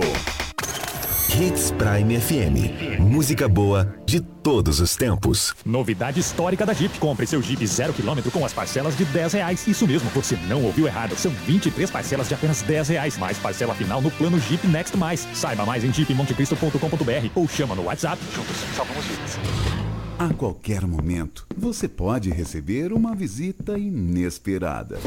[1.30, 3.00] Hits Prime FM.
[3.00, 5.54] Música boa de todos os tempos.
[5.64, 6.98] Novidade histórica da Jeep.
[7.00, 9.68] Compre seu Jeep zero quilômetro com as parcelas de 10 reais.
[9.68, 11.16] Isso mesmo, você não ouviu errado.
[11.16, 13.18] São 23 parcelas de apenas 10 reais.
[13.18, 15.28] Mais parcela final no plano Jeep Next Mais.
[15.34, 18.22] Saiba mais em jeepmontecristo.com.br ou chama no WhatsApp.
[18.36, 19.38] Juntos, salvamos vidas.
[20.18, 25.00] A qualquer momento, você pode receber uma visita inesperada.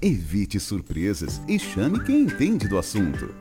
[0.00, 3.32] Evite surpresas e chame quem entende do assunto.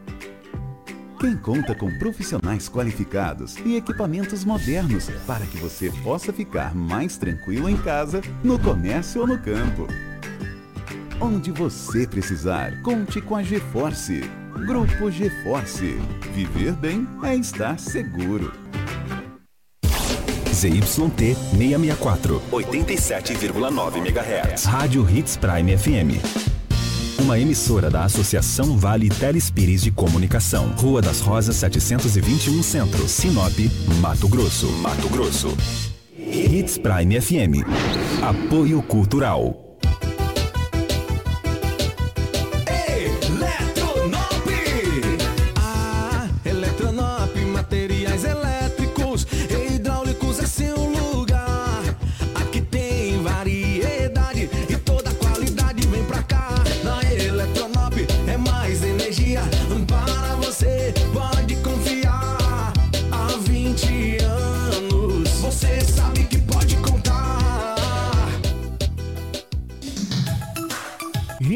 [1.23, 7.69] Quem conta com profissionais qualificados e equipamentos modernos para que você possa ficar mais tranquilo
[7.69, 9.87] em casa, no comércio ou no campo.
[11.21, 14.19] Onde você precisar, conte com a GeForce.
[14.67, 15.97] Grupo GeForce.
[16.33, 18.51] Viver bem é estar seguro.
[20.53, 24.65] ZYT 664, 87,9 MHz.
[24.65, 26.52] Rádio Hits Prime FM.
[27.19, 30.73] Uma emissora da Associação Vale Telespires de Comunicação.
[30.77, 33.53] Rua das Rosas 721 Centro, Sinop,
[34.01, 34.67] Mato Grosso.
[34.81, 35.55] Mato Grosso.
[36.17, 37.63] Hits Prime FM.
[38.21, 39.72] Apoio Cultural.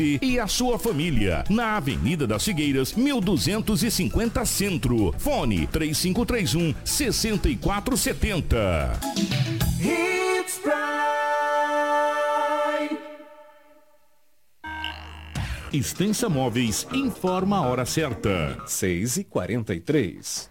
[0.00, 1.44] e a sua família.
[1.48, 5.14] Na Avenida das Figueiras, 1250 Centro.
[5.18, 9.00] Fone 3531 6470.
[9.78, 10.80] Hits Prime.
[15.72, 18.56] Extensa Móveis informa a hora certa.
[18.66, 20.50] 6 e 43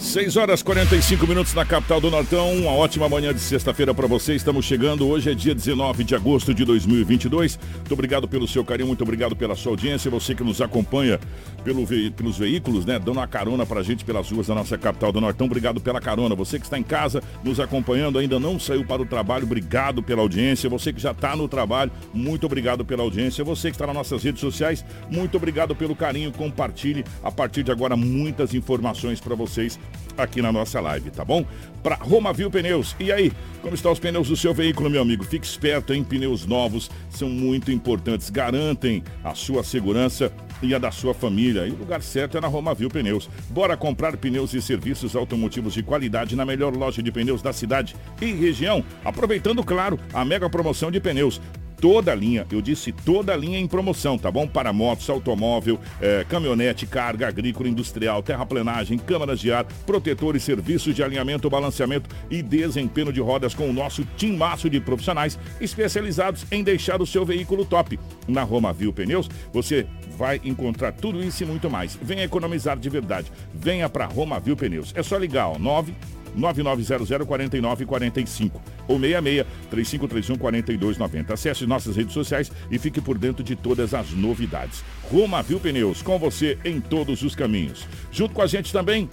[0.00, 2.54] 6 horas 45 minutos na capital do Nortão.
[2.54, 4.34] Uma ótima manhã de sexta-feira para você.
[4.34, 5.06] Estamos chegando.
[5.06, 7.58] Hoje é dia 19 de agosto de 2022.
[7.76, 10.10] Muito obrigado pelo seu carinho, muito obrigado pela sua audiência.
[10.10, 11.20] Você que nos acompanha
[11.64, 12.98] pelo ve pelos veículos, né?
[12.98, 15.46] Dando uma carona pra gente pelas ruas da nossa capital do Nortão.
[15.46, 16.34] Obrigado pela carona.
[16.34, 20.22] Você que está em casa nos acompanhando, ainda não saiu para o trabalho, obrigado pela
[20.22, 20.68] audiência.
[20.68, 23.44] Você que já está no trabalho, muito obrigado pela audiência.
[23.44, 26.32] Você que está nas nossas redes sociais, muito obrigado pelo carinho.
[26.32, 29.78] Compartilhe a partir de agora muitas informações para vocês
[30.16, 31.44] aqui na nossa live, tá bom?
[31.82, 32.94] Para Romavil Pneus.
[32.98, 33.32] E aí,
[33.62, 35.24] como estão os pneus do seu veículo, meu amigo?
[35.24, 36.04] Fique esperto, hein?
[36.04, 41.66] Pneus novos são muito importantes, garantem a sua segurança e a da sua família.
[41.66, 43.28] E o lugar certo é na Romavil Pneus.
[43.48, 47.96] Bora comprar pneus e serviços automotivos de qualidade na melhor loja de pneus da cidade
[48.20, 51.40] e região, aproveitando, claro, a mega promoção de pneus
[51.80, 54.46] toda a linha, eu disse toda a linha em promoção, tá bom?
[54.46, 61.02] Para motos, automóvel, eh, caminhonete, carga, agrícola, industrial, terraplenagem, câmaras de ar, protetores, serviços de
[61.02, 67.00] alinhamento, balanceamento e desempenho de rodas com o nosso timaço de profissionais especializados em deixar
[67.00, 67.98] o seu veículo top.
[68.28, 69.86] Na Romavil Pneus, você
[70.20, 71.98] vai encontrar tudo isso e muito mais.
[72.00, 73.32] Venha economizar de verdade.
[73.54, 74.92] Venha para Romavil Pneus.
[74.94, 75.94] É só ligar, ó, 9
[76.38, 78.52] 9900-4945
[78.86, 81.34] ou 66 3531 4290.
[81.34, 84.84] Acesse nossas redes sociais e fique por dentro de todas as novidades.
[85.10, 87.84] Roma Viu Pneus, com você em todos os caminhos.
[88.12, 89.10] Junto com a gente também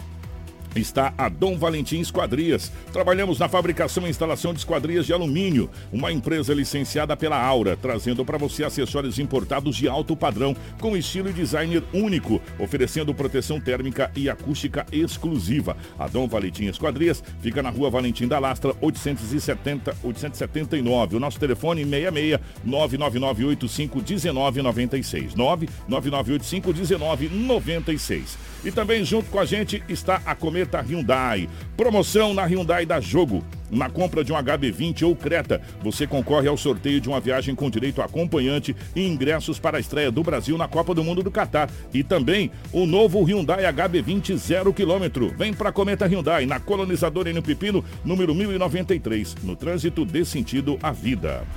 [0.75, 2.71] está a Dom Valentim Esquadrias.
[2.91, 8.23] Trabalhamos na fabricação e instalação de esquadrias de alumínio, uma empresa licenciada pela Aura, trazendo
[8.25, 14.11] para você acessórios importados de alto padrão, com estilo e designer único, oferecendo proteção térmica
[14.15, 15.77] e acústica exclusiva.
[15.97, 21.15] A Dom Valentim Esquadrias fica na rua Valentim da Lastra, 870, 879.
[21.15, 25.35] O nosso telefone 66 99985 1996.
[25.35, 28.37] 99985 1996.
[28.67, 31.47] E também junto com a gente está a Cometa Hyundai.
[31.77, 33.41] Promoção na Hyundai da Jogo.
[33.71, 37.69] Na compra de um HB20 ou Creta, você concorre ao sorteio de uma viagem com
[37.69, 41.31] direito a acompanhante e ingressos para a estreia do Brasil na Copa do Mundo do
[41.31, 41.69] Catar.
[41.93, 45.33] E também o novo Hyundai HB20 0 km.
[45.37, 49.35] Vem para Cometa Hyundai, na colonizadora no Pepino, número 1093.
[49.43, 51.47] No trânsito dê sentido à vida.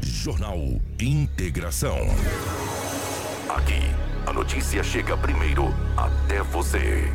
[0.00, 0.58] Jornal
[0.98, 1.98] Integração.
[3.46, 3.82] Aqui,
[4.26, 7.10] a notícia chega primeiro até você.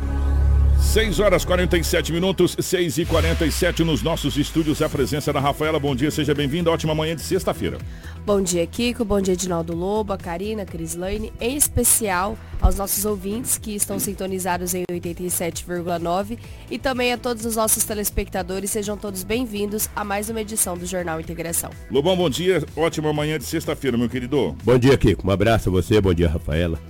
[0.80, 4.80] 6 horas 47 minutos, 6 e 47 nos nossos estúdios.
[4.82, 5.78] A presença da Rafaela.
[5.78, 6.70] Bom dia, seja bem-vinda.
[6.70, 7.78] Ótima manhã de sexta-feira.
[8.24, 9.04] Bom dia, Kiko.
[9.04, 11.32] Bom dia, Edinaldo Lobo, a Karina, a Crislaine.
[11.40, 16.38] Em especial aos nossos ouvintes que estão sintonizados em 87,9
[16.70, 18.70] e também a todos os nossos telespectadores.
[18.70, 21.70] Sejam todos bem-vindos a mais uma edição do Jornal Integração.
[21.90, 22.64] Lobão, bom dia.
[22.74, 24.56] Ótima manhã de sexta-feira, meu querido.
[24.64, 25.28] Bom dia, Kiko.
[25.28, 26.00] Um abraço a você.
[26.00, 26.89] Bom dia, Rafaela.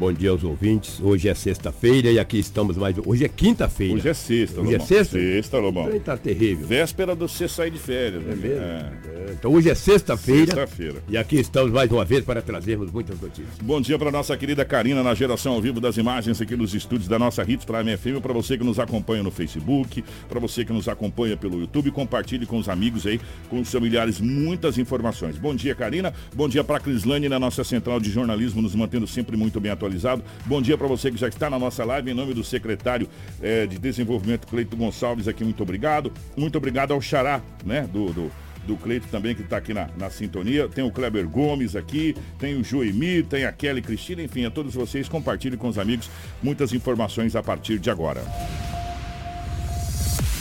[0.00, 0.98] Bom dia aos ouvintes.
[0.98, 2.96] Hoje é sexta-feira e aqui estamos mais.
[3.04, 3.96] Hoje é quinta-feira.
[3.96, 4.86] Hoje é sexta, Hoje é Lobão.
[4.86, 5.18] sexta?
[5.20, 5.88] Sexta, Lobão.
[5.88, 6.66] Então tá terrível.
[6.66, 8.22] Véspera de você sair de férias.
[8.22, 8.34] É né?
[8.34, 8.64] mesmo?
[8.64, 8.92] É.
[9.28, 10.54] É, Então hoje é sexta-feira.
[10.54, 11.02] Sexta-feira.
[11.06, 13.58] E aqui estamos mais uma vez para trazermos muitas notícias.
[13.62, 17.06] Bom dia para nossa querida Karina na geração ao vivo das imagens aqui nos estúdios
[17.06, 20.72] da nossa Hits Prime FM, para você que nos acompanha no Facebook, para você que
[20.72, 25.36] nos acompanha pelo YouTube, compartilhe com os amigos aí, com os familiares, muitas informações.
[25.36, 26.14] Bom dia, Karina.
[26.34, 29.89] Bom dia para Crislane na nossa central de jornalismo, nos mantendo sempre muito bem atualizados
[29.90, 30.22] atualizado.
[30.46, 33.08] Bom dia para você que já está na nossa live, em nome do secretário
[33.42, 36.12] eh, de Desenvolvimento, Cleito Gonçalves, aqui, muito obrigado.
[36.36, 38.30] Muito obrigado ao Xará, né, do, do
[38.66, 40.68] do Cleito também, que está aqui na, na sintonia.
[40.68, 44.74] Tem o Kleber Gomes aqui, tem o Joemir, tem a Kelly Cristina, enfim, a todos
[44.74, 46.10] vocês, compartilhe com os amigos
[46.42, 48.22] muitas informações a partir de agora.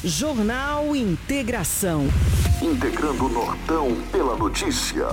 [0.04, 2.08] Jornal Integração.
[2.62, 5.08] Integrando o Nortão pela notícia.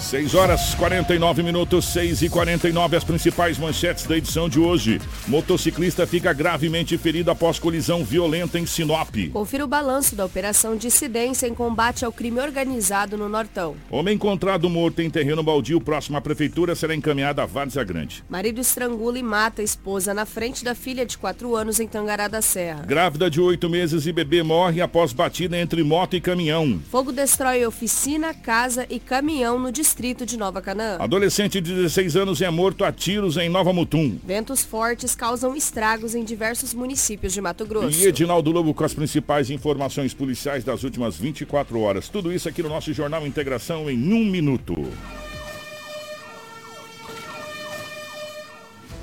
[0.00, 5.00] 6 horas 49 minutos, 6 e 49 as principais manchetes da edição de hoje.
[5.26, 9.14] Motociclista fica gravemente ferido após colisão violenta em Sinop.
[9.32, 13.74] Confira o balanço da operação dissidência em combate ao crime organizado no Nortão.
[13.90, 18.22] Homem encontrado morto em terreno baldio próximo à prefeitura será encaminhado a Várzea Grande.
[18.28, 22.28] Marido estrangula e mata a esposa na frente da filha de 4 anos em Tangará
[22.28, 22.84] da Serra.
[22.86, 26.80] Grávida de 8 meses e bebê morre após batida entre moto e caminhão.
[26.90, 29.85] Fogo destrói oficina, casa e caminhão no distrito
[30.26, 30.96] de Nova Canaã.
[30.98, 34.18] Adolescente de 16 anos é morto a tiros em Nova Mutum.
[34.24, 37.98] Ventos fortes causam estragos em diversos municípios de Mato Grosso.
[37.98, 42.08] E Edinaldo Lobo com as principais informações policiais das últimas 24 horas.
[42.08, 44.74] Tudo isso aqui no nosso Jornal Integração em um minuto.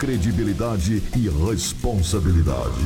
[0.00, 2.80] credibilidade e responsabilidade.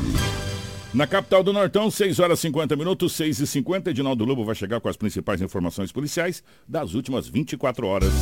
[0.92, 4.80] Na capital do Nortão, 6 horas 50 minutos, 6 e 50 Edinaldo Lobo vai chegar
[4.80, 8.12] com as principais informações policiais das últimas 24 horas.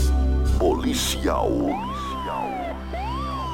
[0.59, 1.51] Policial.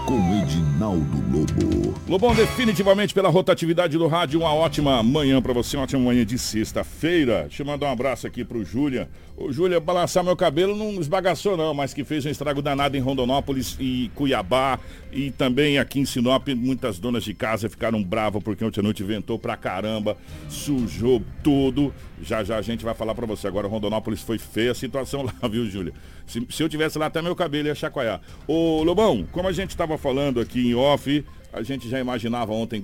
[0.09, 1.95] Com Edinaldo Lobo.
[2.09, 6.39] Lobão, definitivamente pela rotatividade do rádio, uma ótima manhã para você, uma ótima manhã de
[6.39, 7.43] sexta-feira.
[7.43, 9.11] Deixa eu mandar um abraço aqui pro Júlia.
[9.37, 13.01] O Júlia, balançar meu cabelo não esbagaçou não, mas que fez um estrago danado em
[13.01, 14.81] Rondonópolis e Cuiabá
[15.13, 19.05] e também aqui em Sinop, muitas donas de casa ficaram bravas porque ontem à noite
[19.05, 20.17] ventou pra caramba,
[20.49, 21.95] sujou tudo.
[22.21, 25.49] Já já a gente vai falar para você agora, Rondonópolis foi feia a situação lá,
[25.49, 25.93] viu, Júlia?
[26.27, 28.21] Se, se, eu tivesse lá até meu cabelo ia chacoalhar.
[28.47, 32.83] Ô, Lobão, como a gente falando aqui em off, a gente já imaginava ontem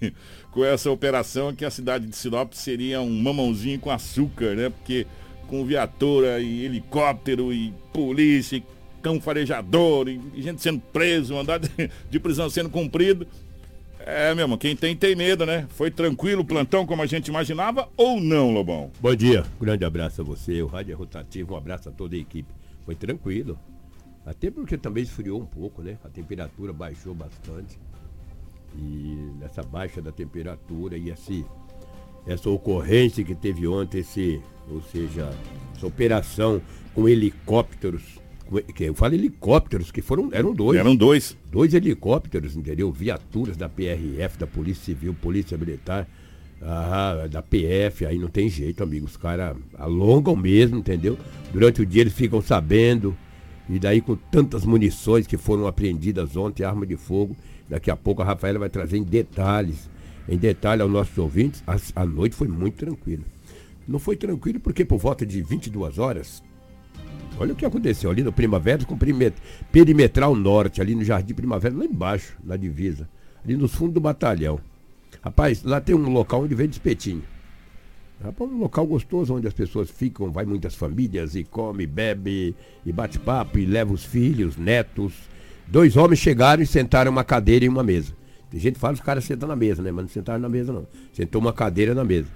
[0.50, 4.70] com essa operação que a cidade de Sinop seria um mamãozinho com açúcar, né?
[4.70, 5.06] Porque
[5.46, 8.64] com viatura e helicóptero e polícia, e
[9.02, 11.68] cão farejador, e gente sendo preso, mandado
[12.10, 13.26] de prisão sendo cumprido.
[14.06, 15.66] É, meu irmão, quem tem, tem medo, né?
[15.70, 18.90] Foi tranquilo o plantão como a gente imaginava ou não, Lobão?
[19.00, 22.18] Bom dia, grande abraço a você, o Rádio é Rotativo, um abraço a toda a
[22.18, 22.48] equipe.
[22.84, 23.58] Foi tranquilo.
[24.26, 25.98] Até porque também esfriou um pouco, né?
[26.02, 27.78] A temperatura baixou bastante.
[28.76, 31.44] E nessa baixa da temperatura e esse,
[32.26, 34.40] essa ocorrência que teve ontem, esse,
[34.70, 35.30] ou seja,
[35.76, 36.60] essa operação
[36.94, 38.18] com helicópteros,
[38.74, 40.78] que eu falo helicópteros, que foram, eram dois.
[40.78, 41.36] Eram dois.
[41.52, 42.90] Dois helicópteros, entendeu?
[42.90, 46.08] Viaturas da PRF, da Polícia Civil, Polícia Militar,
[46.62, 49.04] ah, da PF, aí não tem jeito, amigo.
[49.04, 51.18] Os caras alongam mesmo, entendeu?
[51.52, 53.14] Durante o dia eles ficam sabendo.
[53.68, 57.36] E daí com tantas munições que foram apreendidas ontem, arma de fogo.
[57.68, 59.88] Daqui a pouco a Rafaela vai trazer em detalhes,
[60.28, 61.62] em detalhe aos nossos ouvintes.
[61.66, 63.24] A, a noite foi muito tranquila.
[63.86, 66.42] Não foi tranquilo porque por volta de 22 horas,
[67.38, 68.98] olha o que aconteceu ali no Primavera com
[69.70, 73.08] Perimetral Norte, ali no Jardim Primavera, lá embaixo, na divisa,
[73.44, 74.58] ali nos fundos do batalhão.
[75.22, 77.22] Rapaz, lá tem um local onde vende espetinho.
[78.24, 82.90] Rapaz, um local gostoso onde as pessoas ficam, vai muitas famílias e come, bebe e
[82.90, 85.12] bate papo e leva os filhos, netos.
[85.66, 88.14] Dois homens chegaram e sentaram uma cadeira e uma mesa.
[88.50, 89.92] Tem gente que fala os caras sentam na mesa, né?
[89.92, 90.86] Mas não sentaram na mesa não.
[91.12, 92.28] Sentou uma cadeira na mesa.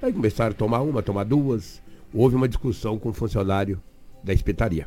[0.00, 1.82] Aí começaram a tomar uma, tomar duas.
[2.14, 3.82] Houve uma discussão com um funcionário
[4.22, 4.86] da espetaria.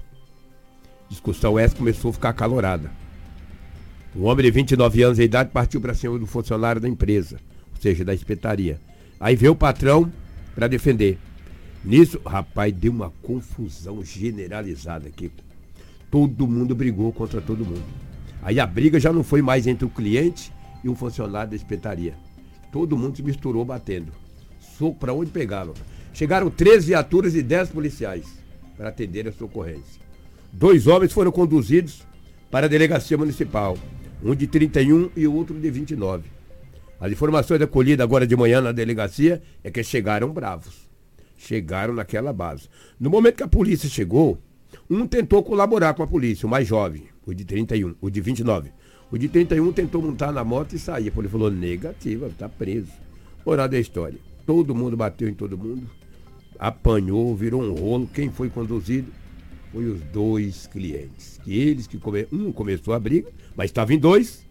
[1.10, 2.90] Discussão essa começou a ficar acalorada.
[4.16, 7.42] Um homem de 29 anos de idade partiu para cima do funcionário da empresa,
[7.74, 8.80] ou seja, da espetaria.
[9.20, 10.10] Aí veio o patrão
[10.56, 11.20] para defender.
[11.84, 15.30] Nisso, rapaz, deu uma confusão generalizada aqui.
[16.10, 17.84] Todo mundo brigou contra todo mundo.
[18.42, 20.52] Aí a briga já não foi mais entre o cliente
[20.84, 22.16] e o funcionário da espetaria.
[22.72, 24.12] Todo mundo se misturou batendo.
[24.78, 25.74] Soco para onde pegavam.
[26.14, 28.26] Chegaram três viaturas e dez policiais
[28.78, 30.02] para atender a socorrência.
[30.52, 32.04] Dois homens foram conduzidos
[32.50, 33.78] para a delegacia municipal,
[34.24, 36.24] um de 31 e o outro de 29.
[37.00, 40.90] As informações acolhidas agora de manhã na delegacia é que chegaram bravos.
[41.38, 42.70] Chegaram naquela base.
[43.00, 44.40] No momento que a polícia chegou,
[44.90, 48.72] um tentou colaborar com a polícia, o mais jovem, o de 31, o de 29.
[49.12, 51.12] O de 31 tentou montar na moto e sair.
[51.16, 52.92] Ele falou, negativa, tá preso.
[53.46, 54.18] Moral da história.
[54.46, 55.90] Todo mundo bateu em todo mundo,
[56.58, 58.10] apanhou, virou um rolo.
[58.14, 59.12] Quem foi conduzido?
[59.72, 61.40] Foi os dois clientes.
[61.44, 62.28] Que eles que come...
[62.32, 64.45] um começou a briga, mas estava em dois.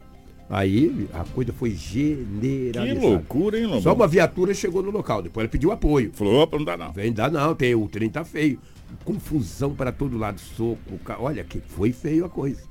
[0.48, 3.00] Aí a coisa foi generalizada.
[3.00, 3.82] Que loucura, hein, Lobão?
[3.82, 6.10] Só uma viatura chegou no local, depois ela pediu apoio.
[6.12, 6.92] Falou, opa, não dá não.
[6.92, 8.58] Vem, dá não, tem, o trem tá feio.
[9.04, 10.78] Confusão para todo lado, soco.
[11.18, 12.62] Olha que foi feio a coisa.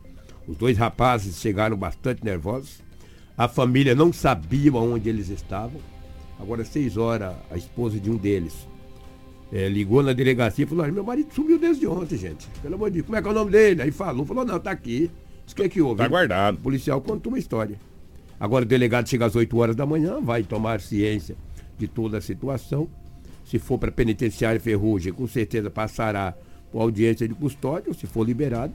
[0.47, 2.81] Os dois rapazes chegaram bastante nervosos.
[3.37, 5.81] A família não sabia aonde eles estavam.
[6.39, 8.67] Agora, seis horas, a esposa de um deles
[9.51, 12.47] eh, ligou na delegacia e falou: "Olha, meu marido sumiu desde ontem, gente.
[12.61, 13.81] Pelo amor de Deus, como é que é o nome dele?
[13.81, 15.09] Aí falou, falou, não, tá aqui.
[15.45, 15.97] Isso que é que houve?
[15.97, 16.55] Tá guardado.
[16.55, 17.77] O policial contou uma história.
[18.39, 21.35] Agora o delegado chega às 8 horas da manhã, vai tomar ciência
[21.77, 22.89] de toda a situação.
[23.45, 26.33] Se for para penitenciária Ferrugem, com certeza passará
[26.71, 28.73] por audiência de custódia, ou se for liberado,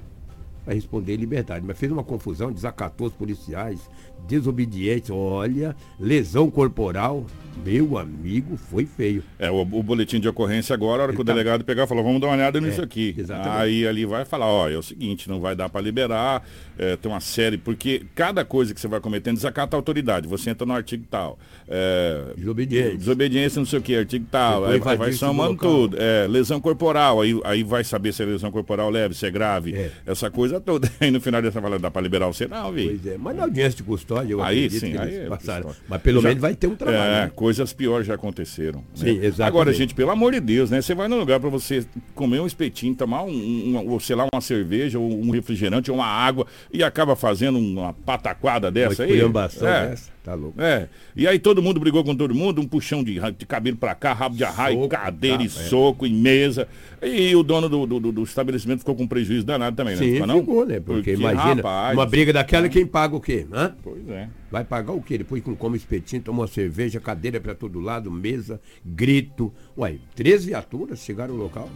[0.69, 1.65] vai responder em liberdade.
[1.67, 3.81] Mas fez uma confusão, desacatou os policiais,
[4.29, 7.25] desobediência, olha, lesão corporal,
[7.65, 9.23] meu amigo, foi feio.
[9.39, 12.05] É, o, o boletim de ocorrência agora, a hora que o tá- delegado pegar, falou,
[12.05, 13.15] vamos dar uma olhada nisso É, aqui.
[13.17, 13.57] exatamente.
[13.57, 16.47] Aí ali vai falar, ó, é o seguinte, não vai dar para liberar,
[16.79, 20.29] é, tem uma série, porque cada coisa que você vai cometendo desacata a autoridade.
[20.29, 21.39] Você entra no artigo tal.
[21.67, 22.99] É, Desobediência.
[22.99, 24.61] Desobediência, não sei o que, artigo tal.
[24.61, 25.97] Depois Aí vai, vai somando tudo.
[25.99, 29.75] É, lesão corporal, aí, aí vai saber se é lesão corporal leve, se é grave,
[29.75, 29.91] É.
[30.07, 30.91] essa coisa toda.
[31.01, 32.89] Aí no final dessa fala, dá para liberar você, não, vi.
[32.89, 35.71] Pois é, mas na audiência de custódia eu Aí sim, que aí é passaram.
[35.89, 36.99] Mas pelo Já- menos vai ter um trabalho.
[36.99, 37.33] É, né?
[37.35, 38.81] coisas piores já aconteceram.
[38.81, 38.85] né?
[38.95, 39.43] Sim, exatamente.
[39.43, 40.81] Agora, gente, pelo amor de Deus, né?
[40.81, 41.85] Você vai num lugar para você
[42.15, 45.97] comer um espetinho, tomar um, um, ou sei lá, uma cerveja, ou um refrigerante, ou
[45.97, 49.11] uma água, e acaba fazendo uma pataquada dessa aí.
[49.11, 49.95] esculhambação É.
[50.29, 50.61] tá louco.
[50.61, 50.89] É.
[51.17, 54.13] E aí todo mundo brigou com todo mundo, um puxão de, de cabelo pra cá,
[54.13, 55.65] rabo de arraio, Soco, cadeira e tá, é.
[55.65, 56.69] soco e mesa.
[57.03, 60.03] E o dono do, do, do- estabelecimento ficou com prejuízo danado também, né?
[60.03, 60.41] Sim, não?
[60.41, 60.81] ficou, né?
[60.81, 63.47] Porque, imagina, rapaz, uma briga daquela, quem paga o quê?
[63.53, 63.75] Hã?
[63.83, 64.29] Pois é.
[64.51, 65.19] Vai pagar o quê?
[65.19, 69.53] Depois que come espetinho, toma uma cerveja, cadeira pra todo lado, mesa, grito.
[69.77, 71.69] Ué, três viaturas chegaram no local.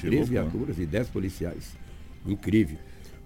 [0.00, 1.76] Três viaturas e dez policiais.
[2.26, 2.78] Incrível.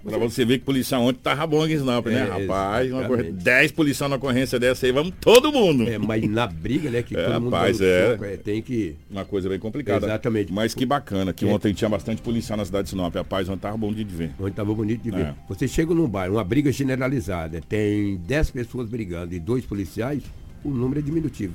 [0.05, 2.91] Pra você ver que policial ontem tava bom aqui não, né, É, rapaz?
[2.93, 3.09] Uma exatamente.
[3.09, 5.89] corre- 10 policial na ocorrência dessa aí, vamos todo mundo.
[5.89, 7.03] É, mas na briga, né?
[7.03, 8.11] Que É, todo mundo rapaz, dando é.
[8.13, 8.97] soco, é, tem que.
[9.11, 10.07] Uma coisa bem complicada.
[10.07, 10.53] Exatamente.
[10.53, 11.49] Mas que bacana, que É.
[11.49, 13.15] ontem tinha bastante policial na cidade de Sinop.
[13.15, 14.31] Rapaz, ontem tava bom de ver.
[14.39, 15.21] Ontem estava bonito de ver.
[15.27, 15.35] É.
[15.49, 20.23] Você chega num bairro, uma briga generalizada, tem 10 pessoas brigando e dois policiais,
[20.63, 21.55] o número é diminutivo.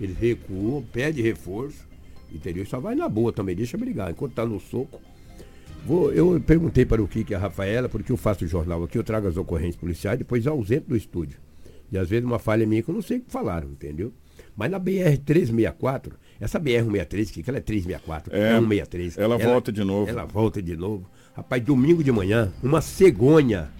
[0.00, 1.78] Eles recuam, pede reforço,
[2.30, 2.66] entendeu?
[2.66, 4.10] Só vai na boa também, deixa brigar.
[4.10, 5.00] Enquanto tá no soco.
[5.84, 8.98] Vou, eu perguntei para o Kiki e a Rafaela, porque eu faço o jornal aqui,
[8.98, 11.38] eu trago as ocorrências policiais, depois ausento do estúdio.
[11.92, 14.12] E às vezes uma falha minha que eu não sei o que falaram, entendeu?
[14.56, 19.18] Mas na BR-364, essa BR-163, que ela é 364, É, é 163.
[19.18, 20.10] ela volta de novo.
[20.10, 21.08] Ela volta de novo.
[21.34, 23.70] Rapaz, domingo de manhã, uma cegonha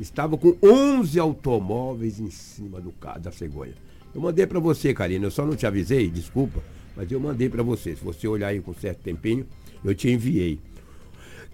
[0.00, 3.74] estava com 11 automóveis em cima do carro da cegonha.
[4.14, 6.60] Eu mandei para você, Karina, eu só não te avisei, desculpa,
[6.96, 7.94] mas eu mandei para você.
[7.94, 9.46] Se você olhar aí com certo tempinho,
[9.84, 10.58] eu te enviei.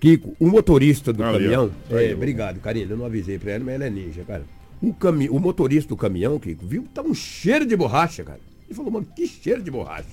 [0.00, 1.70] Kiko, o motorista do caminhão.
[1.88, 2.10] Valeu.
[2.10, 2.92] É, obrigado, Karina.
[2.92, 4.44] Eu não avisei para ela, mas ela é ninja, cara.
[4.80, 5.28] O, cami...
[5.28, 8.40] o motorista do caminhão, Kiko, viu que tava um cheiro de borracha, cara.
[8.66, 10.06] Ele falou, mano, que cheiro de borracha.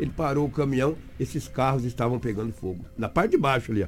[0.00, 2.84] Ele parou o caminhão, esses carros estavam pegando fogo.
[2.98, 3.86] Na parte de baixo ali, ó.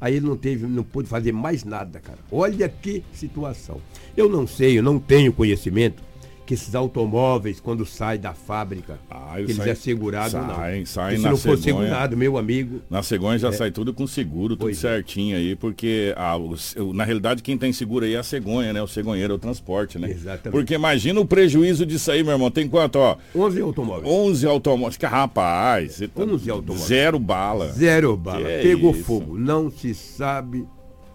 [0.00, 2.18] Aí ele não teve, não pôde fazer mais nada, cara.
[2.30, 3.80] Olha que situação.
[4.16, 6.02] Eu não sei, eu não tenho conhecimento
[6.46, 8.98] que esses automóveis, quando saem da fábrica,
[9.38, 10.54] eles sai- é segurado ou não.
[10.56, 11.84] saem, saem se na não for cegonha.
[11.86, 12.82] segurado, meu amigo.
[12.90, 13.52] Na cegonha já É.
[13.52, 14.74] sai tudo com seguro, tudo é.
[14.74, 16.54] certinho aí, porque ah, o-
[16.92, 18.82] na realidade quem tem seguro aí é a cegonha, né?
[18.82, 20.10] O cegonheiro, é o transporte, né?
[20.10, 20.50] Exatamente.
[20.50, 22.50] Porque imagina o prejuízo disso aí, meu irmão.
[22.50, 23.16] Tem quanto, ó?
[23.34, 24.06] 11 automóveis.
[24.12, 24.96] 11 automóveis.
[24.98, 26.86] Que rapaz, tá- 11 automóveis.
[26.88, 27.72] zero bala.
[27.72, 28.44] Zero bala.
[28.44, 29.02] Que pegou isso?
[29.04, 29.38] fogo.
[29.38, 30.66] Não se sabe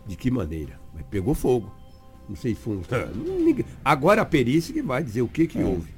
[0.08, 0.80] de que maneira.
[0.94, 1.72] Mas pegou fogo.
[2.30, 2.82] Não sei se foi um...
[3.84, 5.48] Agora a perícia que vai dizer o que É.
[5.48, 5.90] que houve.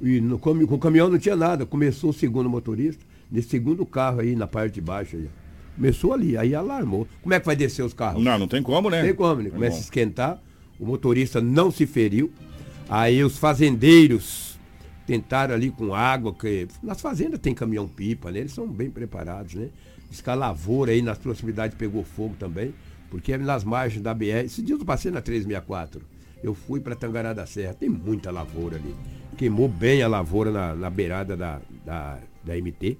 [0.00, 1.64] E no com o caminhão não tinha nada.
[1.66, 5.16] Começou o segundo motorista, nesse segundo carro aí na parte de baixo.
[5.16, 5.28] Aí.
[5.76, 7.06] Começou ali, aí alarmou.
[7.22, 8.24] Como é que vai descer os carros?
[8.24, 9.02] Não, não tem como, né?
[9.02, 9.50] Tem como, né?
[9.50, 10.42] Começa a esquentar,
[10.80, 12.30] o motorista não se feriu.
[12.88, 14.58] Aí os fazendeiros
[15.06, 18.40] tentaram ali com água, que nas fazendas tem caminhão-pipa, né?
[18.40, 19.68] Eles são bem preparados, né?
[20.10, 22.72] Diz que a lavoura aí nas proximidades pegou fogo também,
[23.10, 24.44] porque é nas margens da BR.
[24.44, 26.02] Esse dia eu passei na 364.
[26.42, 28.94] Eu fui para Tangará da Serra, tem muita lavoura ali.
[29.36, 32.96] Queimou bem a lavoura na, na beirada da, da, da MT,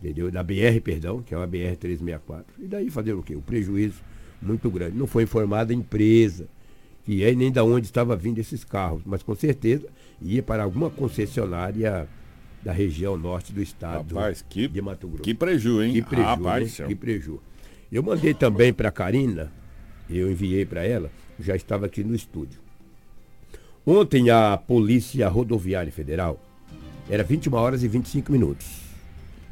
[0.00, 0.30] entendeu?
[0.30, 2.54] Da BR, perdão, que é uma BR 364.
[2.58, 3.34] E daí fazer o quê?
[3.34, 4.02] O prejuízo
[4.40, 4.96] muito grande.
[4.96, 6.48] Não foi informada a empresa,
[7.04, 9.88] que é nem da onde estava vindo esses carros, mas com certeza
[10.20, 12.08] ia para alguma concessionária
[12.62, 15.22] da região norte do estado Rapaz, que, de Mato Grosso.
[15.22, 15.92] que preju, hein?
[15.92, 16.86] Que preju, Rapaz, né?
[16.86, 17.40] que preju.
[17.90, 19.50] Eu mandei também para a Karina,
[20.10, 22.60] eu enviei para ela, já estava aqui no estúdio.
[23.86, 26.38] Ontem a Polícia Rodoviária Federal
[27.08, 28.66] era 21 horas e 25 minutos.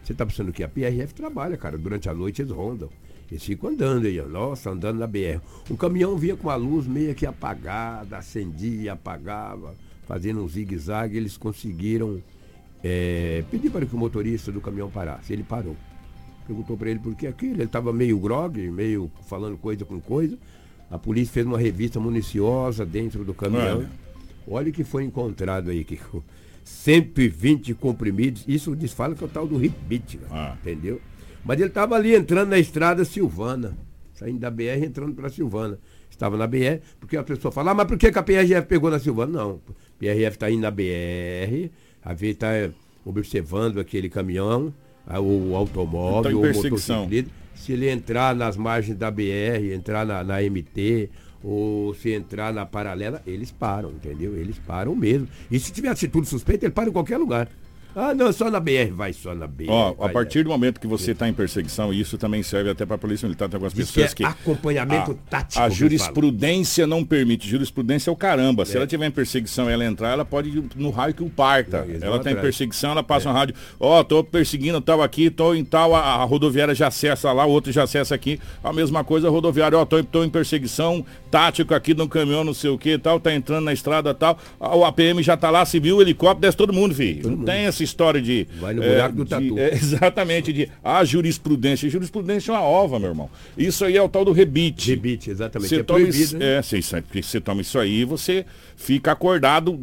[0.04, 2.90] Você está pensando que a PRF trabalha, cara, durante a noite eles rondam.
[3.30, 5.40] Eles ficam andando aí, nossa, andando na BR.
[5.70, 9.74] Um caminhão vinha com a luz meio que apagada, acendia, apagava,
[10.06, 11.16] fazendo um zigue-zague.
[11.16, 12.22] Eles conseguiram
[12.84, 15.32] é, pedir para que o motorista do caminhão parasse.
[15.32, 15.74] Ele parou.
[16.46, 17.54] Perguntou para ele por que aquilo.
[17.54, 20.38] Ele estava meio grog, meio falando coisa com coisa.
[20.90, 23.78] A polícia fez uma revista municiosa dentro do caminhão.
[23.78, 23.90] Olha.
[24.48, 26.22] Olha o que foi encontrado aí, Kiko.
[26.64, 28.44] 120 comprimidos.
[28.46, 30.56] Isso diz fala que é o tal do ribite, Ah.
[30.60, 31.00] entendeu?
[31.44, 33.76] Mas ele estava ali entrando na estrada Silvana,
[34.14, 35.78] saindo da BR e entrando para Silvana.
[36.10, 38.90] Estava na BR, porque a pessoa fala, ah, mas por que, que a PRF pegou
[38.90, 39.32] na Silvana?
[39.32, 39.60] Não,
[39.98, 41.70] PRF está indo na BR,
[42.02, 42.48] a V está
[43.04, 44.72] observando aquele caminhão, a-
[45.14, 47.30] o automóvel, em o motociclista.
[47.54, 51.08] Se ele entrar nas margens da BR, entrar na, na MT,
[51.42, 54.36] ou se entrar na paralela, eles param, entendeu?
[54.36, 55.28] Eles param mesmo.
[55.50, 57.48] E se tiver atitude suspeita, ele para em qualquer lugar.
[57.98, 59.64] Ah, não, só na BR, vai só na BR.
[59.70, 62.84] Ó, a partir do momento que você está em perseguição, e isso também serve até
[62.84, 64.28] para a Polícia Militar, tem algumas Diz pessoas que que.
[64.28, 67.48] é acompanhamento a, tático A que jurisprudência não permite.
[67.48, 68.66] Jurisprudência é o caramba.
[68.66, 68.76] Se É.
[68.76, 71.86] ela tiver em perseguição e ela entrar, ela pode ir no raio que o parta.
[71.88, 73.54] eles ela está em perseguição, ela passa uma rádio.
[73.80, 77.50] Ó, tô perseguindo tal aqui, tô em tal, a, a rodoviária já acessa lá, o
[77.50, 78.38] outro já acessa aqui.
[78.62, 82.52] A mesma coisa a rodoviária, ó, tô, tô em perseguição, tático aqui no caminhão, não
[82.52, 84.38] sei o que tal, tá entrando na estrada tal.
[84.60, 87.30] O APM já tá lá, civil, helicóptero, desce todo mundo, filho.
[87.30, 88.46] não tem essa história de.
[88.60, 89.58] Vai no buraco do de- tatu.
[89.58, 91.88] é, exatamente, de a jurisprudência.
[91.88, 93.30] Jurisprudência é uma ova, meu irmão.
[93.56, 94.90] Isso aí é o tal do rebite.
[94.90, 95.68] Rebite, exatamente.
[95.68, 96.58] Você é toma, proibido, isso, né?
[96.58, 96.80] é, você,
[97.22, 98.44] você toma isso aí, você
[98.76, 99.78] fica acordado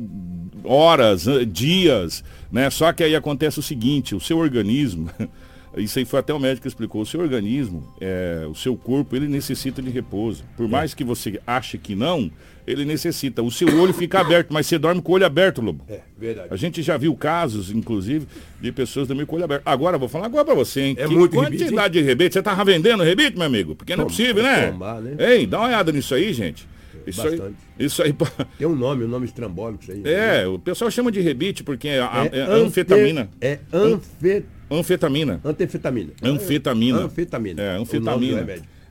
[0.63, 2.69] horas, dias, né?
[2.69, 5.09] Só que aí acontece o seguinte, o seu organismo,
[5.77, 9.15] isso aí foi até o médico que explicou, o seu organismo, é, o seu corpo,
[9.15, 10.43] ele necessita de repouso.
[10.55, 12.31] Por mais que você ache que não,
[12.65, 13.41] ele necessita.
[13.43, 15.83] O seu olho fica aberto, mas você dorme com o olho aberto, Lobo.
[15.89, 16.47] É, verdade.
[16.51, 18.27] A gente já viu casos, inclusive,
[18.61, 19.63] de pessoas dormir com o olho aberto.
[19.65, 20.95] Agora, vou falar agora pra você, hein?
[20.97, 22.33] É que muito rebite, quantidade de rebite.
[22.33, 23.75] Você tava vendendo rebite, meu amigo?
[23.75, 24.71] Porque não é Toma- possível, né?
[24.71, 25.15] tomar, né?
[25.35, 26.67] Ei, dá uma olhada nisso aí, gente.
[27.05, 27.55] Isso aí, Bastante.
[27.77, 28.15] isso aí.
[28.57, 30.01] Tem um nome, um nome estrambólico isso aí.
[30.05, 33.29] É, o pessoal chama de rebite porque é, a- É é anfe- anfetamina.
[33.41, 34.45] É anfe...
[34.71, 35.41] Anfetamina.
[35.43, 36.13] anfetamina.
[36.23, 36.99] Anfetamina.
[37.03, 37.61] Anfetamina.
[37.61, 38.45] É, anfetamina.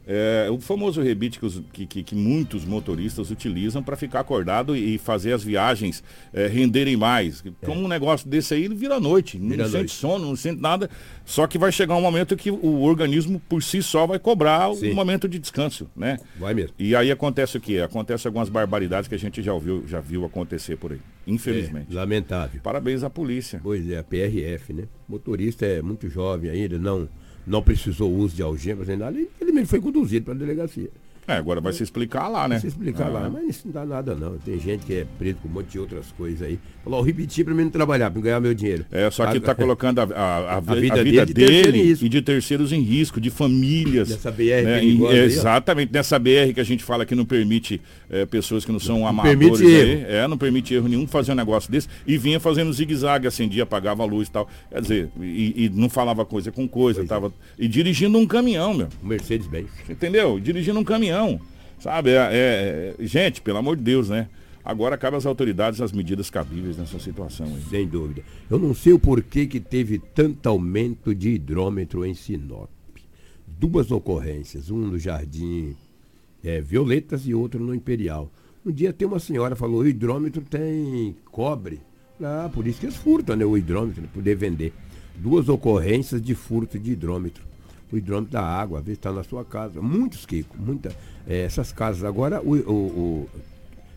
[0.07, 4.75] É, o famoso rebite que, os- que- que- que muitos motoristas utilizam para ficar acordado
[4.77, 7.43] e fazer as viagens é, renderem mais.
[7.65, 9.39] Como um negócio desse aí, ele vira noite.
[9.39, 9.93] Não Vira sente noite.
[9.95, 10.91] sono, não sente nada.
[11.25, 14.91] Só que vai chegar um momento que o organismo por si só vai cobrar Sim.
[14.91, 16.19] um momento de descanso, né?
[16.37, 16.75] Vai mesmo.
[16.79, 17.79] E aí acontece o quê?
[17.79, 21.01] Acontece algumas barbaridades que a gente já ouviu, já viu acontecer por aí.
[21.27, 21.87] Infelizmente.
[21.93, 22.61] É, lamentável.
[22.61, 23.61] Parabéns à polícia.
[23.63, 24.83] Pois é, a PRF, né?
[25.09, 27.09] O motorista é muito jovem ainda, não,
[27.47, 29.17] não precisou uso de algemas nem nada.
[29.17, 30.91] Ele, ele mesmo foi conduzido para a delegacia.
[31.27, 32.59] É, agora vai se explicar lá, né?
[32.59, 33.11] Se explicar Ah.
[33.11, 34.37] lá, mas isso não dá nada não.
[34.39, 36.59] Tem gente que é preso com um monte de outras coisas aí.
[36.83, 38.85] Falou, ó, repetir para mim não trabalhar, para ganhar meu dinheiro.
[38.91, 42.05] É, só que está colocando a, a- a a vida vida, dele de dele risco.
[42.05, 44.09] e de terceiros em risco, de famílias.
[44.09, 44.81] Dessa BR né?
[44.81, 47.81] perigosa E- aí, exatamente, nessa BR que a gente fala que não permite
[48.11, 49.39] é, pessoas que não são amadores.
[49.39, 49.91] permite aí.
[49.93, 50.05] erro.
[50.09, 51.87] É, não permite erro nenhum fazer um negócio desse.
[52.05, 54.49] E vinha fazendo zigue-zague, acendia, apagava a luz e tal.
[54.73, 57.05] Quer dizer, e, e não falava coisa com coisa.
[57.05, 58.89] Tava, e dirigindo um caminhão, meu.
[59.01, 59.69] Mercedes-Benz.
[59.89, 60.41] Entendeu?
[60.41, 61.13] Dirigindo um caminhão.
[61.79, 62.11] Sabe?
[62.11, 64.29] É, é- é- gente, pelo amor de Deus, né?
[64.65, 67.63] Agora cabe às autoridades as medidas cabíveis nessa situação aí.
[67.69, 68.23] Sem dúvida.
[68.49, 72.71] Eu não sei o porquê que teve tanto aumento de hidrômetro em Sinop.
[73.47, 75.75] Duas ocorrências, um no Jardim
[76.45, 78.31] é, Violetas e outro no Imperial.
[78.65, 81.81] Um dia tem uma senhora falou, o hidrômetro tem cobre.
[82.23, 83.45] Ah, por isso que eles furtam, né?
[83.45, 84.73] O hidrômetro, para poder vender.
[85.17, 87.43] Duas ocorrências de furto de hidrômetro.
[87.93, 89.81] O hidrômetro da água, às vezes está na sua casa.
[89.83, 90.91] Muitos, Kiko, muita,
[91.29, 92.05] é, essas casas.
[92.05, 93.29] Agora, o, o- o-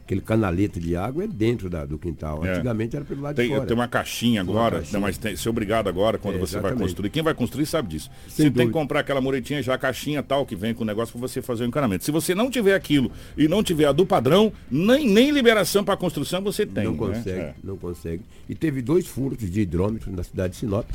[0.03, 2.45] aquele canaleta de água é dentro da- do quintal.
[2.45, 2.51] É.
[2.51, 3.65] Antigamente era pelo lado Tem, de fora.
[3.65, 4.93] tem uma caixinha agora, caixinha.
[4.93, 6.89] não, mas tem, ser obrigado agora quando É, você vai exatamente.
[6.89, 7.09] construir.
[7.09, 8.11] Quem vai construir sabe disso.
[8.27, 8.65] Sem você tem dúvida.
[8.67, 11.41] que comprar aquela muretinha já, a caixinha tal, que vem com o negócio para você
[11.41, 12.03] fazer o encanamento.
[12.03, 15.97] Se você não tiver aquilo e não tiver a do padrão, nem, nem liberação para
[15.97, 16.83] construção você tem.
[16.83, 16.97] Não né?
[16.99, 17.53] consegue, É.
[17.63, 18.21] não consegue.
[18.47, 20.85] E teve dois furtos de hidrômetro na cidade de Sinop.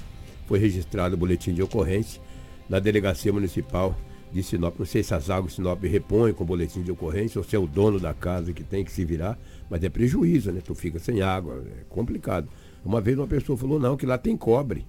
[0.47, 2.21] Foi registrado o boletim de ocorrência
[2.71, 3.97] na delegacia municipal
[4.33, 4.79] de Sinop.
[4.79, 7.59] Não sei se as águas de Sinop repõem com boletim de ocorrência ou se é
[7.59, 9.37] o dono da casa que tem que se virar,
[9.69, 10.63] mas é prejuízo, né?
[10.65, 12.49] Tu fica sem água, é complicado.
[12.85, 14.87] Uma vez uma pessoa falou, não, que lá tem cobre.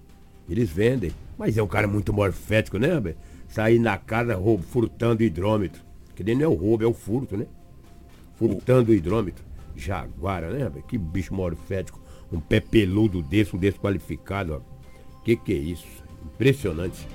[0.48, 1.12] Eles vendem.
[1.38, 3.15] Mas é um cara muito morfético, né, Robert?
[3.50, 5.82] Sair na casa roubo, furtando hidrômetro.
[6.15, 7.48] Que nem não é o roubo, é o furto, né?
[8.36, 9.44] Furtando o hidrômetro.
[9.76, 10.84] Jaguara, né, Robert?
[10.84, 12.00] Que bicho morfético.
[12.32, 15.24] Um pé peludo desse, um desqualificado, ó.
[15.24, 15.88] Que que é isso?
[16.24, 17.08] Impressionante.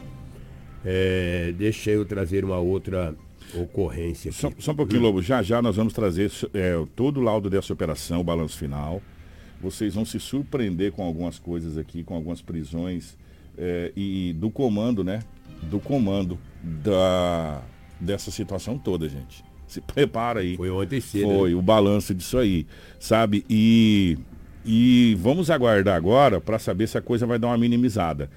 [0.89, 3.13] É, deixa eu trazer uma outra
[3.53, 4.31] ocorrência.
[4.31, 4.39] Aqui.
[4.39, 5.21] Só, só um pouquinho, Lobo.
[5.21, 9.03] Já já nós vamos trazer é, todo o laudo dessa operação, o balanço final.
[9.61, 13.17] Vocês vão se surpreender com algumas coisas aqui, com algumas prisões
[13.59, 15.21] é, e do comando, né?
[15.63, 17.63] Do comando da,
[17.99, 19.45] dessa situação toda, gente.
[19.67, 20.57] Se prepara aí.
[20.57, 21.27] Foi ontem cedo.
[21.27, 21.57] Foi né?
[21.57, 22.65] o balanço disso aí,
[23.01, 23.45] sabe?
[23.51, 24.17] E,
[24.65, 28.31] e vamos aguardar agora para saber se a coisa vai dar uma minimizada.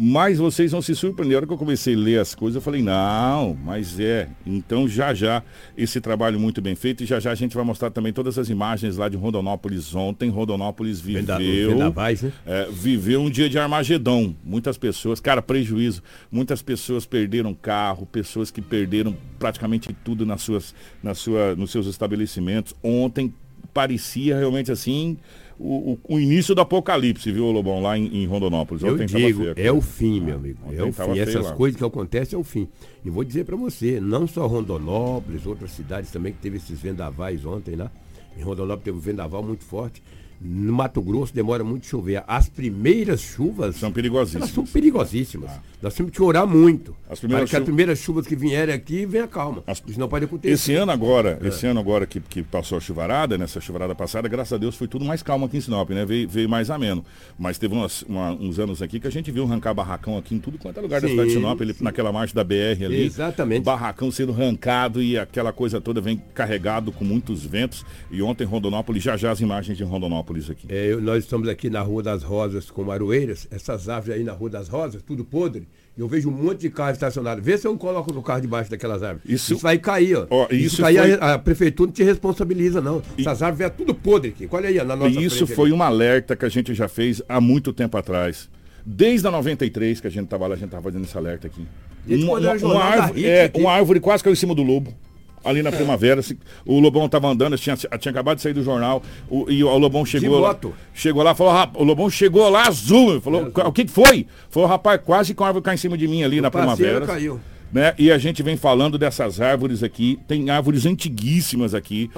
[0.00, 1.34] Mas vocês vão se surpreender.
[1.34, 4.28] A hora que eu comecei a ler as coisas, eu falei, não, mas é.
[4.46, 5.42] Então já já,
[5.76, 7.02] esse trabalho muito bem feito.
[7.02, 10.30] E já já a gente vai mostrar também todas as imagens lá de Rondonópolis ontem.
[10.30, 11.70] Rondonópolis viveu.
[11.70, 12.32] Vendavais, né?
[12.46, 14.36] é, viveu um dia de Armagedon.
[14.44, 16.00] Muitas pessoas, cara, prejuízo.
[16.30, 21.88] Muitas pessoas perderam carro, pessoas que perderam praticamente tudo nas suas, nas sua, nos seus
[21.88, 22.72] estabelecimentos.
[22.84, 23.34] Ontem
[23.74, 25.18] parecia realmente assim
[25.58, 28.82] o, o, o, início do apocalipse, viu, Lobão, lá em, em Rondonópolis.
[28.82, 30.60] Eu digo, é o fim, meu amigo.
[30.72, 31.18] É o fim.
[31.18, 31.52] Essas lá.
[31.52, 32.68] coisas que acontecem é o fim.
[33.04, 37.44] E vou dizer para você, não só Rondonópolis, outras cidades também que teve esses vendavais
[37.44, 37.90] ontem lá.
[38.36, 40.02] Em Rondonópolis teve um vendaval muito forte.
[40.40, 42.22] No Mato Grosso demora muito chover.
[42.26, 43.76] As primeiras chuvas.
[43.76, 44.50] São perigosíssimas.
[44.50, 45.50] são perigosíssimas.
[45.50, 45.60] Ah.
[45.82, 46.94] Nós temos que orar muito.
[47.08, 49.62] As primeiras, para que as primeiras chuvas que vierem aqui venha calma.
[49.66, 49.82] As...
[49.86, 50.52] Isso não pode acontecer.
[50.54, 51.48] Esse ano agora, é.
[51.48, 54.86] esse ano agora que, que passou a chuvarada, nessa chuvarada passada, graças a Deus foi
[54.86, 56.04] tudo mais calmo aqui em Sinop, né?
[56.04, 57.04] Veio, veio mais ameno.
[57.38, 60.38] Mas teve umas, uma, uns anos aqui que a gente viu arrancar barracão aqui em
[60.38, 63.04] tudo quanto é lugar sim, da cidade de Sinop, ele, naquela marcha da BR ali.
[63.04, 63.64] Exatamente.
[63.64, 67.84] Barracão sendo arrancado e aquela coisa toda vem carregado com muitos ventos.
[68.10, 70.66] E ontem Rondonópolis, já já as imagens de Rondonópolis aqui.
[70.68, 74.50] É, nós estamos aqui na Rua das Rosas com Maroeiras, essas árvores aí na Rua
[74.50, 75.66] das Rosas, tudo podre.
[75.96, 77.42] Eu vejo um monte de carro estacionado.
[77.42, 79.28] Vê se eu coloco no carro debaixo daquelas árvores.
[79.28, 80.26] Isso, isso vai cair, ó.
[80.30, 81.12] ó isso, isso cair, foi...
[81.14, 83.02] a, a, prefeitura não te responsabiliza, não.
[83.16, 83.22] E...
[83.22, 84.48] Essas árvores é tudo podre aqui.
[84.50, 85.72] Olha aí, na nossa Isso foi ali.
[85.76, 88.48] um alerta que a gente já fez há muito tempo atrás.
[88.86, 91.66] Desde a 93 que a gente estava lá, a gente estava fazendo esse alerta aqui.
[92.06, 94.94] Uma, uma, uma, árvore, é, uma árvore quase caiu em cima do lobo
[95.44, 95.72] ali na é.
[95.72, 96.20] primavera.
[96.64, 100.04] O Lobão estava andando, tinha, tinha acabado de sair do jornal, o, e o Lobão
[100.04, 100.58] chegou lá,
[100.94, 104.26] chegou lá, falou, o Lobão chegou lá azul, falou, é, o que foi?
[104.50, 107.06] Falou, rapaz, quase que a árvore cai em cima de mim ali o na primavera.
[107.06, 107.40] Caiu.
[107.70, 107.94] Né?
[107.98, 112.10] E a gente vem falando dessas árvores aqui, tem árvores antiguíssimas aqui,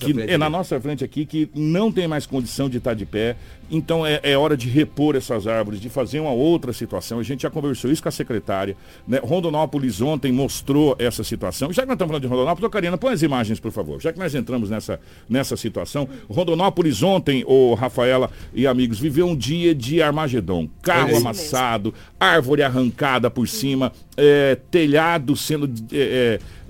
[0.00, 3.04] que, que é na nossa frente aqui, que não tem mais condição de estar de
[3.04, 3.36] pé.
[3.70, 7.18] Então é, é, hora de repor essas árvores, de fazer uma outra situação.
[7.18, 8.76] A gente já conversou isso com a secretária.
[9.06, 9.20] Né?
[9.22, 11.72] Rondonópolis ontem mostrou essa situação.
[11.72, 14.00] Já que nós estamos falando de Rondonópolis, Karina, põe as imagens, por favor.
[14.00, 16.08] Já que nós entramos nessa, nessa situação.
[16.28, 20.68] Rondonópolis ontem, o Rafaela e amigos, viveu um dia de Armagedon.
[20.82, 25.68] Carro é amassado, árvore arrancada por cima, é, telhado sendo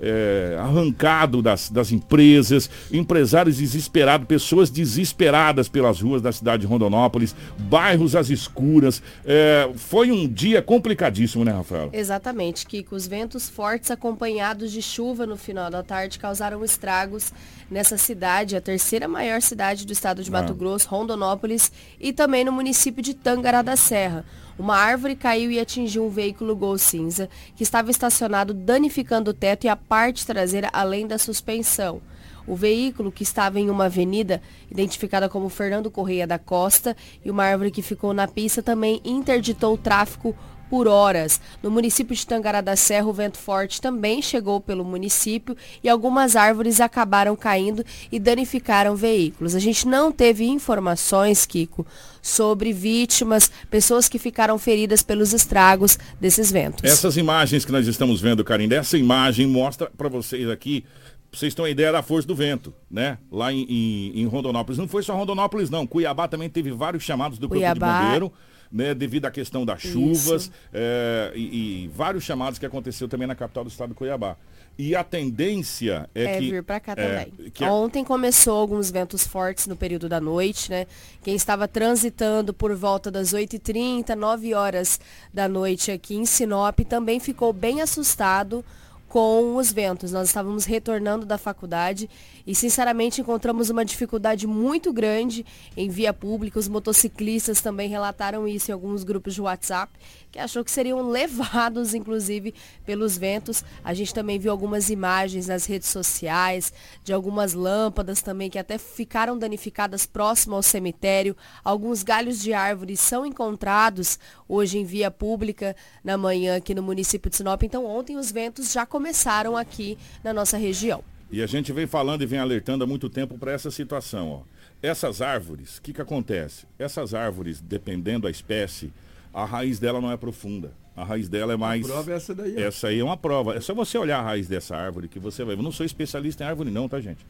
[0.05, 7.35] é, arrancado das, das empresas, empresários desesperados, pessoas desesperadas pelas ruas da cidade de Rondonópolis,
[7.57, 9.01] bairros às escuras.
[9.25, 11.89] É, foi um dia complicadíssimo, né, Rafael?
[11.91, 12.95] Exatamente, Kiko.
[12.95, 17.33] Os ventos fortes acompanhados de chuva no final da tarde causaram estragos
[17.69, 20.55] nessa cidade, a terceira maior cidade do estado de Mato ah.
[20.55, 24.23] Grosso, Rondonópolis, e também no município de Tangará da Serra.
[24.57, 29.65] Uma árvore caiu e atingiu um veículo Gol cinza que estava estacionado, danificando o teto
[29.65, 32.01] e a parte traseira, além da suspensão.
[32.47, 37.43] O veículo, que estava em uma avenida identificada como Fernando Correia da Costa, e uma
[37.43, 40.35] árvore que ficou na pista, também interditou o tráfego
[40.75, 41.39] por horas.
[41.63, 46.35] No município de Tangará da Serra, o vento forte também chegou pelo município e algumas
[46.35, 49.55] árvores acabaram caindo e danificaram veículos.
[49.55, 51.87] A gente não teve informações, Kiko,
[52.21, 56.83] sobre vítimas, pessoas que ficaram feridas pelos estragos desses ventos.
[56.83, 60.83] Essas imagens que nós estamos vendo, Karine, essa imagem mostra para vocês aqui
[61.31, 63.17] vocês têm uma ideia da força do vento, né?
[63.29, 64.77] Lá em, em, em, Rondonópolis.
[64.77, 65.85] Não foi só Rondonópolis, não.
[65.85, 68.33] Cuiabá também teve vários chamados do Cuiabá, Corpo de Bombeiro
[68.75, 73.33] né, devido à questão das chuvas é, e, e, vários chamados que aconteceu também na
[73.33, 74.35] capital do estado de Cuiabá.
[74.77, 76.51] E a tendência é, é que...
[76.51, 77.51] vir para cá é, também.
[77.51, 80.85] Que Ontem começou alguns ventos fortes no período da noite, né?
[81.23, 84.99] Quem estava transitando por volta das 8h30, 9 horas
[85.33, 88.65] da noite aqui em Sinop também ficou bem assustado
[89.07, 90.11] com os ventos.
[90.11, 92.09] Nós estávamos retornando da faculdade
[92.45, 96.59] e, sinceramente, encontramos uma dificuldade muito grande em via pública.
[96.59, 99.91] Os motociclistas também relataram isso em alguns grupos de WhatsApp,
[100.31, 102.53] que achou que seriam levados, inclusive,
[102.85, 103.63] pelos ventos.
[103.83, 106.71] A gente também viu algumas imagens nas redes sociais
[107.03, 111.35] de algumas lâmpadas também que até ficaram danificadas próximo ao cemitério.
[111.63, 117.29] Alguns galhos de árvores são encontrados hoje em via pública na manhã aqui no município
[117.29, 117.63] de Sinop.
[117.63, 121.14] Então, ontem os ventos já começaram aqui na nossa região.
[121.31, 124.29] E a gente vem falando e vem alertando há muito tempo para essa situação.
[124.29, 124.41] Ó.
[124.81, 126.65] Essas árvores, o que, que acontece?
[126.77, 128.93] Essas árvores, dependendo da espécie,
[129.33, 130.71] a raiz dela não é profunda.
[130.95, 131.85] A raiz dela é mais.
[131.85, 132.59] prova é essa daí, ó.
[132.59, 133.55] Essa aí é uma prova.
[133.55, 135.55] É só você olhar a raiz dessa árvore que você vai.
[135.55, 137.25] Eu não sou especialista em árvore, não, tá, gente?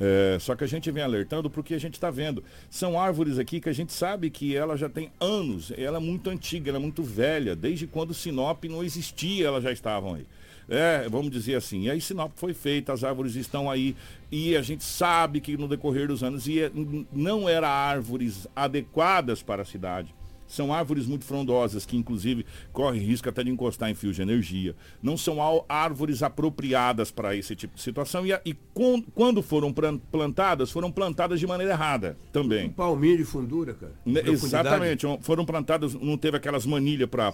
[0.00, 2.42] É, só que a gente vem alertando porque a gente está vendo.
[2.70, 6.30] São árvores aqui que a gente sabe que ela já tem anos, ela é muito
[6.30, 7.54] antiga, ela é muito velha.
[7.54, 10.26] Desde quando Sinop não existia, elas já estavam aí.
[10.68, 11.82] É, vamos dizer assim.
[11.82, 13.96] E aí Sinop foi feita, as árvores estão aí.
[14.30, 16.72] E a gente sabe que no decorrer dos anos ia,
[17.12, 20.14] não eram árvores adequadas para a cidade.
[20.52, 24.76] São árvores muito frondosas, que inclusive correm risco até de encostar em fios de energia.
[25.02, 25.38] Não são
[25.68, 28.26] árvores apropriadas para esse tipo de situação.
[28.26, 32.66] E, e com- quando foram plan- plantadas, foram plantadas de maneira errada também.
[32.66, 33.92] Um palminho de fundura, cara.
[34.04, 34.20] Né.
[34.26, 37.32] Exatamente, foram plantadas, não teve aquelas manilhas para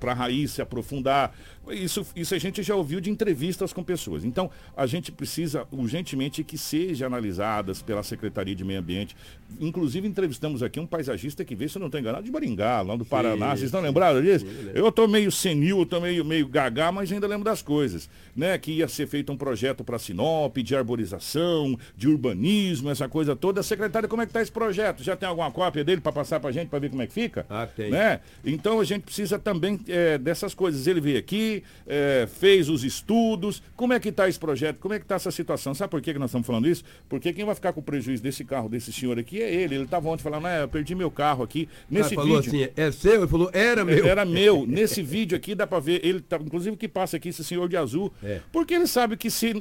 [0.00, 1.32] a raiz se aprofundar.
[1.70, 4.24] Isso, isso a gente já ouviu de entrevistas com pessoas.
[4.24, 9.16] Então, a gente precisa urgentemente que sejam analisadas pela Secretaria de Meio Ambiente.
[9.60, 12.96] Inclusive, entrevistamos aqui um paisagista que veio, se eu não estou enganado, de Maringá, lá
[12.96, 13.50] do Paraná.
[13.50, 14.46] Vocês estão lembrados disso?
[14.74, 18.08] Eu estou meio senil, estou meio, meio gagá, mas ainda lembro das coisas.
[18.34, 18.56] Né?
[18.58, 23.62] Que ia ser feito um projeto para Sinop, de arborização, de urbanismo, essa coisa toda.
[23.62, 25.02] Secretário, como é que está esse projeto?
[25.02, 27.12] Já tem alguma cópia dele para passar para a gente, para ver como é que
[27.12, 27.46] fica?
[27.48, 27.90] Ah, tem.
[27.90, 28.20] Né?
[28.44, 30.86] Então a gente precisa também é, dessas coisas.
[30.86, 33.62] Ele veio aqui, é, fez os estudos.
[33.74, 34.78] Como é que está esse projeto?
[34.78, 35.74] Como é que está essa situação?
[35.74, 36.84] Sabe por que, que nós estamos falando isso?
[37.08, 39.74] Porque quem vai ficar com o prejuízo desse carro, desse senhor aqui, é ele.
[39.74, 41.68] Ele estava ontem falando, ah, eu perdi meu carro aqui.
[41.90, 43.14] Nesse Ah, falou assim, é seu?
[43.20, 44.06] Ele falou, era meu.
[44.06, 44.64] Era meu.
[44.68, 47.76] Nesse vídeo aqui dá pra ver, ele tá, inclusive que passa aqui esse senhor de
[47.76, 48.40] azul, É.
[48.52, 49.52] porque ele sabe que se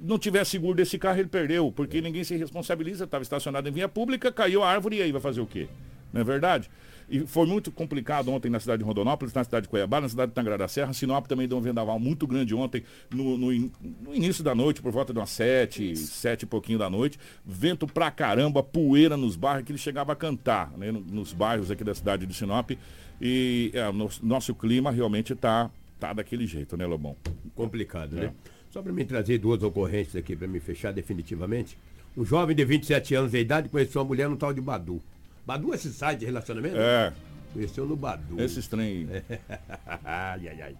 [0.00, 3.88] não tiver seguro desse carro, ele perdeu, porque ninguém se responsabiliza, estava estacionado em via
[3.88, 5.66] pública, caiu a árvore e aí vai fazer o quê?
[6.12, 6.70] Não é verdade?
[7.10, 10.30] E foi muito complicado ontem na cidade de Rondonópolis, na cidade de Cuiabá, na cidade
[10.30, 10.92] de Tangará da Serra.
[10.92, 13.70] Sinop também deu um vendaval muito grande ontem, no, no in-
[14.02, 17.18] no início da noite, por volta de umas sete, sete e pouquinho da noite.
[17.46, 21.70] Vento pra caramba, poeira nos bairros, que ele chegava a cantar, né, no- nos bairros
[21.70, 22.72] aqui da cidade de Sinop.
[23.20, 27.16] E é, no- nosso clima realmente tá, tá daquele jeito, né, Lobão?
[27.56, 28.20] Complicado, É.
[28.26, 28.32] né?
[28.70, 31.78] Só para me trazer duas ocorrências aqui para me fechar definitivamente.
[32.14, 35.00] Um jovem de 27 anos de idade conheceu uma mulher no tal de Badu.
[35.48, 36.76] Badu é esse site de relacionamento?
[36.76, 37.10] É.
[37.54, 38.38] Conheceu no Badu.
[38.38, 39.08] Esse trem.
[40.04, 40.76] ai, ai, ai.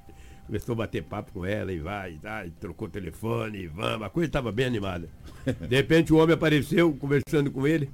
[0.47, 4.27] Começou a bater papo com ela e vai, e trocou telefone, e vamos, a coisa
[4.27, 5.09] estava bem animada.
[5.67, 7.89] De repente o homem apareceu conversando com ele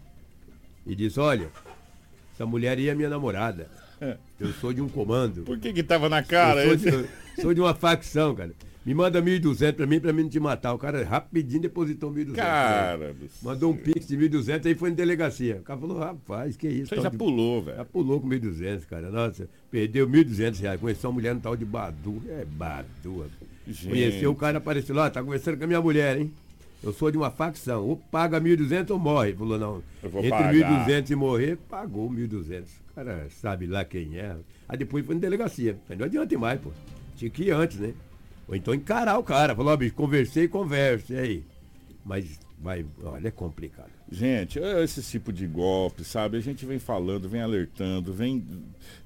[0.84, 1.48] e disse, olha,
[2.34, 3.70] essa mulher aí é minha namorada.
[4.40, 5.44] Eu sou de um comando.
[5.44, 7.08] Por que que tava na cara Eu sou, de,
[7.40, 8.50] sou de uma facção, cara.
[8.84, 10.74] Me manda 1.200 pra mim, pra mim não te matar.
[10.74, 12.34] O cara rapidinho depositou 1.200.
[12.34, 13.14] Cara né?
[13.42, 15.56] Mandou um pix de 1.200 aí foi em delegacia.
[15.56, 16.94] O cara falou, rapaz, que isso.
[16.94, 17.78] Você já de- pulou, velho.
[17.78, 19.10] Já pulou com 1.200, cara.
[19.10, 20.78] Nossa, perdeu 1.200 reais.
[20.80, 22.20] Conheceu uma mulher no tal de Badu.
[22.28, 23.26] É Badu.
[23.66, 23.88] Gente.
[23.88, 26.30] Conheceu o cara, apareceu lá, tá conversando com a minha mulher, hein?
[26.82, 27.82] Eu sou de uma facção.
[27.86, 29.32] Ou paga 1.200 ou morre.
[29.32, 29.82] Falou, não.
[30.04, 30.52] Entre pagar.
[30.86, 32.64] 1.200 e morrer, pagou 1.200.
[32.90, 34.36] O cara sabe lá quem é.
[34.68, 35.78] Aí depois foi em delegacia.
[35.98, 36.70] Não adianta mais, pô.
[37.16, 37.94] Tinha que ir antes, né?
[38.48, 39.54] Ou então encarar o cara.
[39.54, 41.12] Falou, ó, bicho, conversei, converse.
[41.12, 41.44] E aí?
[42.04, 43.90] Mas, vai, olha, é complicado.
[44.12, 46.37] Gente, é esse tipo de golpe, sabe?
[46.37, 48.44] A gente vem falando, vem alertando, vem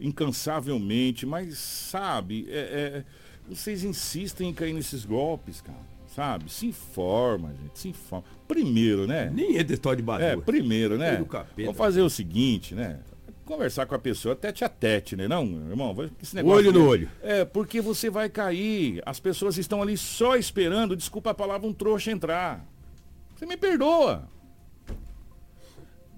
[0.01, 3.05] incansavelmente, mas sabe, é- é,
[3.49, 5.79] vocês insistem em cair nesses golpes, cara.
[6.15, 6.51] Sabe?
[6.51, 8.25] Se informa, gente, se informa.
[8.49, 9.31] Primeiro, né?
[9.33, 10.25] Nem entra história de Badu.
[10.25, 11.13] É, primeiro, né?
[11.67, 12.99] Vamos fazer o seguinte, né?
[13.49, 15.27] Conversar com a pessoa tete a tete, né?
[15.27, 17.11] Não, irmão, esse negócio Olho no de- olho.
[17.23, 19.03] É, porque você vai cair.
[19.07, 22.63] As pessoas estão ali só esperando, desculpa a palavra, um trouxa entrar.
[23.35, 24.29] Você me perdoa.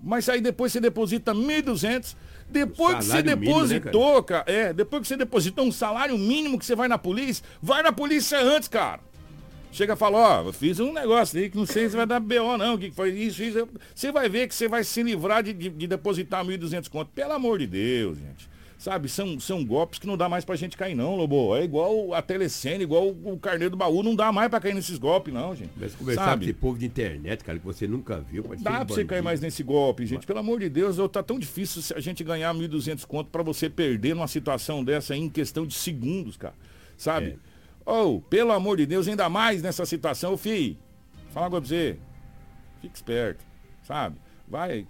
[0.03, 2.17] Mas aí depois você deposita 1.200.
[2.49, 6.19] Depois que você Salário mínimo, né, depositou, cara, é, depois que você depositou um salário
[6.19, 8.99] mínimo que você vai na polícia, vai na polícia antes, cara.
[9.73, 12.21] Chega e fala, ó, eu fiz um negócio aí que não sei se vai dar
[12.21, 13.69] BO não, que foi isso, isso.
[13.95, 17.11] Você vai ver que você vai se livrar de, de, de depositar 1.200 conto.
[17.15, 18.51] Pelo amor de Deus, gente.
[18.81, 21.55] Sabe, são, são golpes que não dá mais pra gente cair não, Lobo.
[21.55, 24.75] É igual a telecena, igual o, o carneiro do baú, não dá mais pra cair
[24.75, 25.71] nesses golpes não, gente.
[25.77, 26.47] Mas conversar Sabe?
[26.47, 28.43] com esse povo de internet, cara, que você nunca viu.
[28.43, 30.27] pode Dá ser pra você cair mais nesse golpe, gente.
[30.27, 33.69] Pelo amor de Deus, tá tão difícil se a gente ganhar 1.200 conto pra você
[33.69, 36.55] perder numa situação dessa aí em questão de segundos, cara.
[36.97, 37.39] Sabe?
[37.91, 40.79] Ou, pelo amor de Deus, ainda mais nessa situação, fi.
[41.31, 41.97] Fala pra você.
[42.81, 43.45] Fica esperto,
[43.83, 44.17] sabe?
[44.49, 44.87] Vai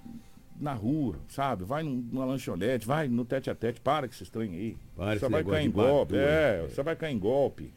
[0.60, 1.64] na rua, sabe?
[1.64, 4.76] Vai num- numa lanchonete, vai no tete a tete, para com esses trem aí.
[4.94, 6.14] Para você vai cair em golpe.
[6.16, 7.72] É, você vai cair em golpe.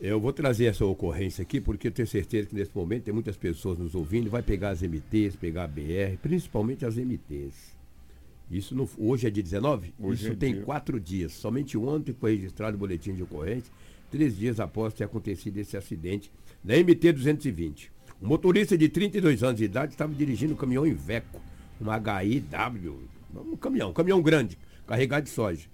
[0.00, 3.36] Eu vou trazer essa ocorrência aqui porque eu tenho certeza que nesse momento tem muitas
[3.36, 7.72] pessoas nos ouvindo, vai pegar as MTs, pegar a BR, principalmente as MTs.
[8.50, 9.94] Isso no- hoje é dia 19?
[9.98, 10.62] Hoje Isso é tem dia.
[10.64, 11.32] quatro dias.
[11.32, 13.72] Somente ontem foi registrado o boletim de ocorrência,
[14.14, 16.30] três dias após ter acontecido esse acidente
[16.62, 17.90] na MT 220.
[18.22, 21.40] Um motorista de 32 anos de idade estava dirigindo um caminhão Iveco,
[21.80, 22.96] um HIW,
[23.34, 24.56] um caminhão, um caminhão grande,
[24.86, 25.66] carregado de soja.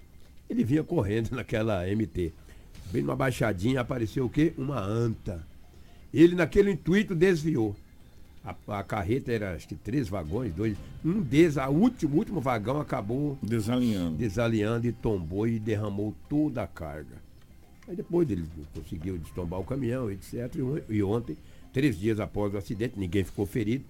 [0.49, 2.33] Ele vinha correndo naquela MT.
[2.91, 4.53] Bem numa baixadinha apareceu o quê?
[4.57, 5.45] Uma anta.
[6.11, 7.75] Ele, naquele intuito, desviou.
[8.43, 10.75] A, a carreta era, acho que três vagões, dois.
[11.05, 14.17] Um deles, a último, o último vagão acabou Desalinhando.
[14.17, 17.20] desalinhando e tombou e derramou toda a carga.
[17.91, 20.33] Aí depois ele conseguiu destombar o caminhão, etc.
[20.55, 21.35] E on- E ontem,
[21.73, 23.83] três dias após o acidente, ninguém ficou ferido,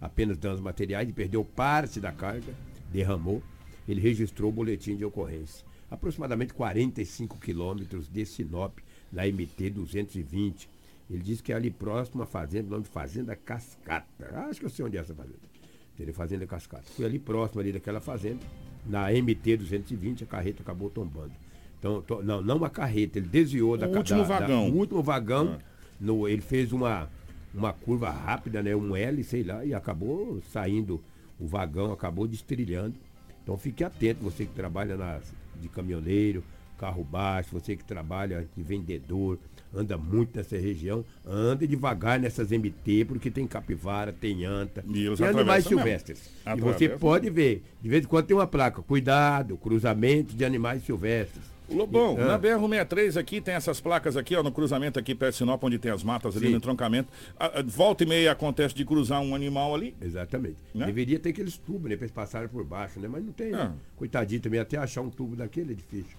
[0.00, 2.54] apenas danos materiais, ele perdeu parte da carga,
[2.92, 3.42] derramou.
[3.88, 5.66] Ele registrou o boletim de ocorrência.
[5.90, 8.78] Aproximadamente 45 quilômetros de Sinop,
[9.12, 10.68] na MT 220.
[11.10, 14.06] Ele disse que é ali próximo a fazenda, nome de Fazenda Cascata.
[14.48, 16.12] Acho que eu sei onde é essa fazenda.
[16.12, 16.84] Fazenda Cascata.
[16.94, 18.38] Foi ali próximo ali daquela fazenda,
[18.86, 21.32] na MT 220, a carreta acabou tombando.
[21.78, 24.68] Então, to- não, não a carreta, ele desviou da O ca- último da- da- vagão.
[24.70, 25.64] o último vagão, Ah.
[26.00, 27.08] no, ele fez uma,
[27.54, 28.74] uma curva rápida, né?
[28.74, 31.00] Um L, sei lá, e acabou saindo,
[31.38, 32.94] o vagão acabou destrilhando.
[33.42, 36.42] Então fique atento, você que trabalha nas, de caminhoneiro,
[36.76, 39.38] carro baixo, você que trabalha de vendedor,
[39.74, 45.26] anda muito nessa região, ande devagar nessas MT, porque tem capivara, tem anta, E tem
[45.26, 46.30] animais silvestres.
[46.46, 50.84] E você pode ver, de vez em quando tem uma placa, cuidado, cruzamento de animais
[50.84, 51.58] silvestres.
[51.70, 52.24] Lobão, ah.
[52.24, 55.78] na BR-163 aqui tem essas placas aqui, ó, no cruzamento aqui perto de Sinop, onde
[55.78, 56.52] tem as matas ali Sim.
[56.52, 57.08] no entroncamento.
[57.38, 59.94] A- a- volta e meia acontece de cruzar um animal ali.
[60.00, 60.56] Exatamente.
[60.74, 60.86] Né?
[60.86, 61.96] Deveria ter aqueles tubos, né?
[61.96, 63.06] Pra eles passarem por baixo, né?
[63.06, 63.58] Mas não tem, né?
[63.60, 63.72] Ah.
[63.96, 66.16] Coitadinho também, até achar um tubo daquele é difícil.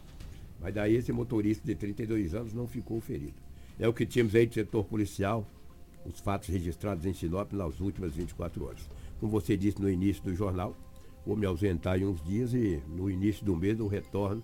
[0.60, 3.36] Mas daí esse motorista de 32 anos não ficou ferido.
[3.80, 5.48] É o que tínhamos aí do setor policial,
[6.06, 8.90] os fatos registrados em Sinop nas últimas 24 horas.
[9.20, 10.76] Como você disse no início do jornal,
[11.26, 14.44] vou me ausentar em uns dias e no início do mês eu retorno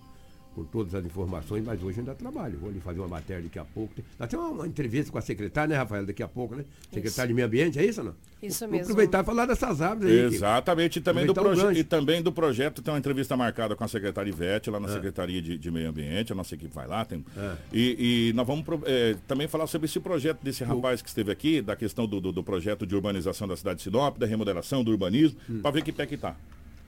[0.56, 2.58] com todas as informações, mas hoje ainda trabalho.
[2.58, 3.92] Vou ali fazer uma matéria daqui a pouco.
[4.18, 6.64] Nós temos uma entrevista com a secretária, né, Rafael, daqui a pouco, né?
[6.90, 8.14] Secretária de Meio Ambiente, é isso ou não?
[8.42, 8.84] Isso Vou mesmo.
[8.84, 10.34] aproveitar e falar dessas árvores aí.
[10.34, 11.80] Exatamente, e também, do Aproveitar o proje- gancho.
[11.80, 15.40] e também do projeto tem uma entrevista marcada com a secretária Ivete, lá na Secretaria
[15.42, 17.04] de, de Meio Ambiente, a nossa equipe vai lá.
[17.04, 17.54] Tem, É.
[17.72, 21.30] e, e nós vamos pro- eh, também falar sobre esse projeto desse rapaz que esteve
[21.30, 24.82] aqui, da questão do, do, do projeto de urbanização da cidade de Sinop, da remodelação,
[24.82, 25.60] do urbanismo, Hum.
[25.60, 26.34] para ver que pé que tá.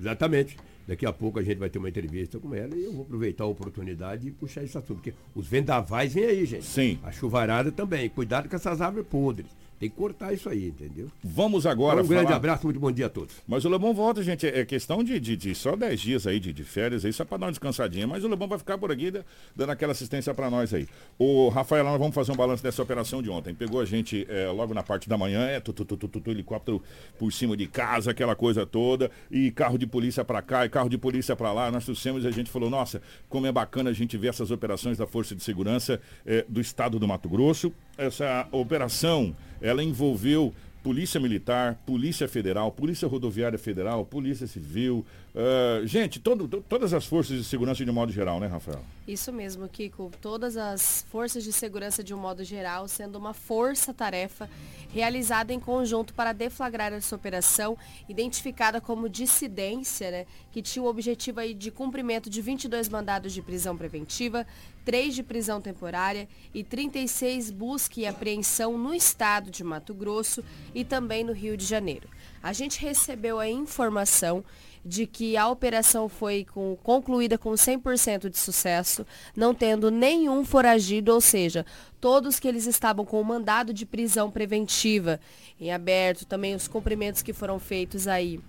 [0.00, 0.56] Exatamente.
[0.88, 3.44] Daqui a pouco a gente vai ter uma entrevista com ela e eu vou aproveitar
[3.44, 4.94] a oportunidade e puxar esse assunto.
[4.94, 6.64] Porque os vendavais vêm aí, gente.
[6.64, 6.98] Sim.
[7.02, 8.08] A chuvarada também.
[8.08, 9.50] Cuidado com essas árvores podres.
[9.78, 11.08] Tem que cortar isso aí, entendeu?
[11.22, 13.36] Vamos agora um grande falar- abraço, muito bom dia a todos.
[13.46, 14.44] Mas o Lebão volta, gente.
[14.46, 17.38] É questão de, de, de só 10 dias aí de, de férias aí, só para
[17.38, 18.06] dar uma descansadinha.
[18.06, 19.24] Mas o Lebão vai ficar por aqui da-
[19.54, 20.88] dando aquela assistência para nós aí.
[21.18, 23.54] O Rafael, nós vamos fazer um balanço dessa operação de ontem.
[23.54, 26.20] Pegou a gente é, logo na parte da manhã, é tu, tu, tu, tu, tu,
[26.20, 26.82] tu, helicóptero
[27.18, 30.88] por cima de casa, aquela coisa toda, e carro de polícia para cá, e carro
[30.88, 31.70] de polícia para lá.
[31.70, 34.98] Nós trouxemos e a gente falou, nossa, como é bacana a gente ver essas operações
[34.98, 37.72] da Força de Segurança é, do Estado do Mato Grosso.
[37.96, 45.04] Essa operação, ela envolveu Polícia Militar, Polícia Federal, Polícia Rodoviária Federal, Polícia Civil.
[45.34, 48.80] ah, gente, todo- to- todas as forças de segurança de modo geral, né, Rafael?
[49.06, 50.10] Isso mesmo, Kiko.
[50.20, 54.48] Todas as forças de segurança de um modo geral, sendo uma força-tarefa
[54.92, 57.76] realizada em conjunto para deflagrar essa operação,
[58.08, 63.42] identificada como dissidência, né, que tinha o objetivo aí de cumprimento de 22 mandados de
[63.42, 64.46] prisão preventiva,
[64.88, 70.42] 3 de prisão temporária e 36 busca e apreensão no estado de Mato Grosso
[70.74, 72.08] e também no Rio de Janeiro.
[72.42, 74.42] A gente recebeu a informação
[74.82, 79.04] de que a operação foi com- concluída com 100% de sucesso,
[79.36, 81.66] não tendo nenhum foragido, ou seja,
[82.00, 85.20] todos que eles estavam com o mandado de prisão preventiva
[85.60, 88.40] em aberto, também os cumprimentos que foram feitos aí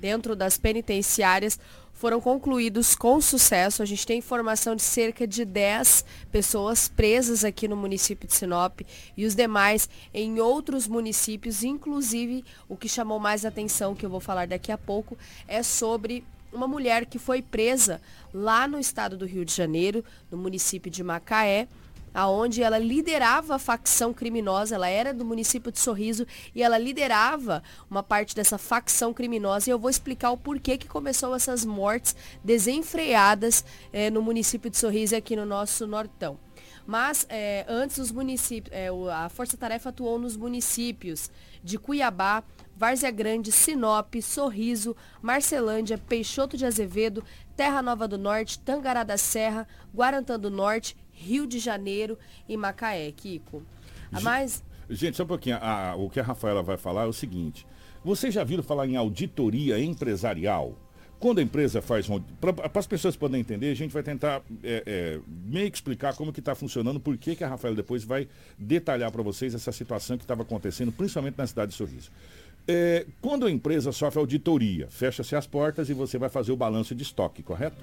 [0.00, 1.56] dentro das penitenciárias
[1.94, 3.82] foram concluídos com sucesso.
[3.82, 8.80] A gente tem informação de cerca de 10 pessoas presas aqui no município de Sinop
[9.16, 14.20] e os demais em outros municípios, inclusive o que chamou mais atenção, que eu vou
[14.20, 15.16] falar daqui a pouco,
[15.48, 18.00] é sobre uma mulher que foi presa
[18.32, 21.66] lá no estado do Rio de Janeiro, no município de Macaé,
[22.14, 27.62] aonde ela liderava a facção criminosa, ela era do município de Sorriso e ela liderava
[27.90, 32.14] uma parte dessa facção criminosa e eu vou explicar o porquê que começou essas mortes
[32.42, 36.38] desenfreadas eh, no município de Sorriso e aqui no nosso Nortão.
[36.86, 41.30] Mas eh, antes os municípios, eh, a Força Tarefa atuou nos municípios
[41.62, 42.44] de Cuiabá,
[42.76, 47.24] Várzea Grande, Sinop, Sorriso, Marcelândia, Peixoto de Azevedo,
[47.56, 53.10] Terra Nova do Norte, Tangará da Serra, Guarantã do Norte, Rio de Janeiro e Macaé,
[53.12, 53.62] Kiko.
[54.12, 55.56] A mais, Gente, só um pouquinho.
[55.60, 57.66] a- o que a Rafaela vai falar é o seguinte.
[58.04, 60.78] Vocês já viram falar em auditoria empresarial?
[61.18, 62.06] Quando a empresa faz.
[62.38, 66.30] Para as pessoas poderem entender, a gente vai tentar é, é, meio que explicar como
[66.32, 70.18] que está funcionando, por que que a Rafaela depois vai detalhar para vocês essa situação
[70.18, 72.10] que estava acontecendo, principalmente na cidade de Sorriso.
[72.68, 76.94] É, quando a empresa sofre auditoria, fecha-se as portas e você vai fazer o balanço
[76.94, 77.76] de estoque, correto?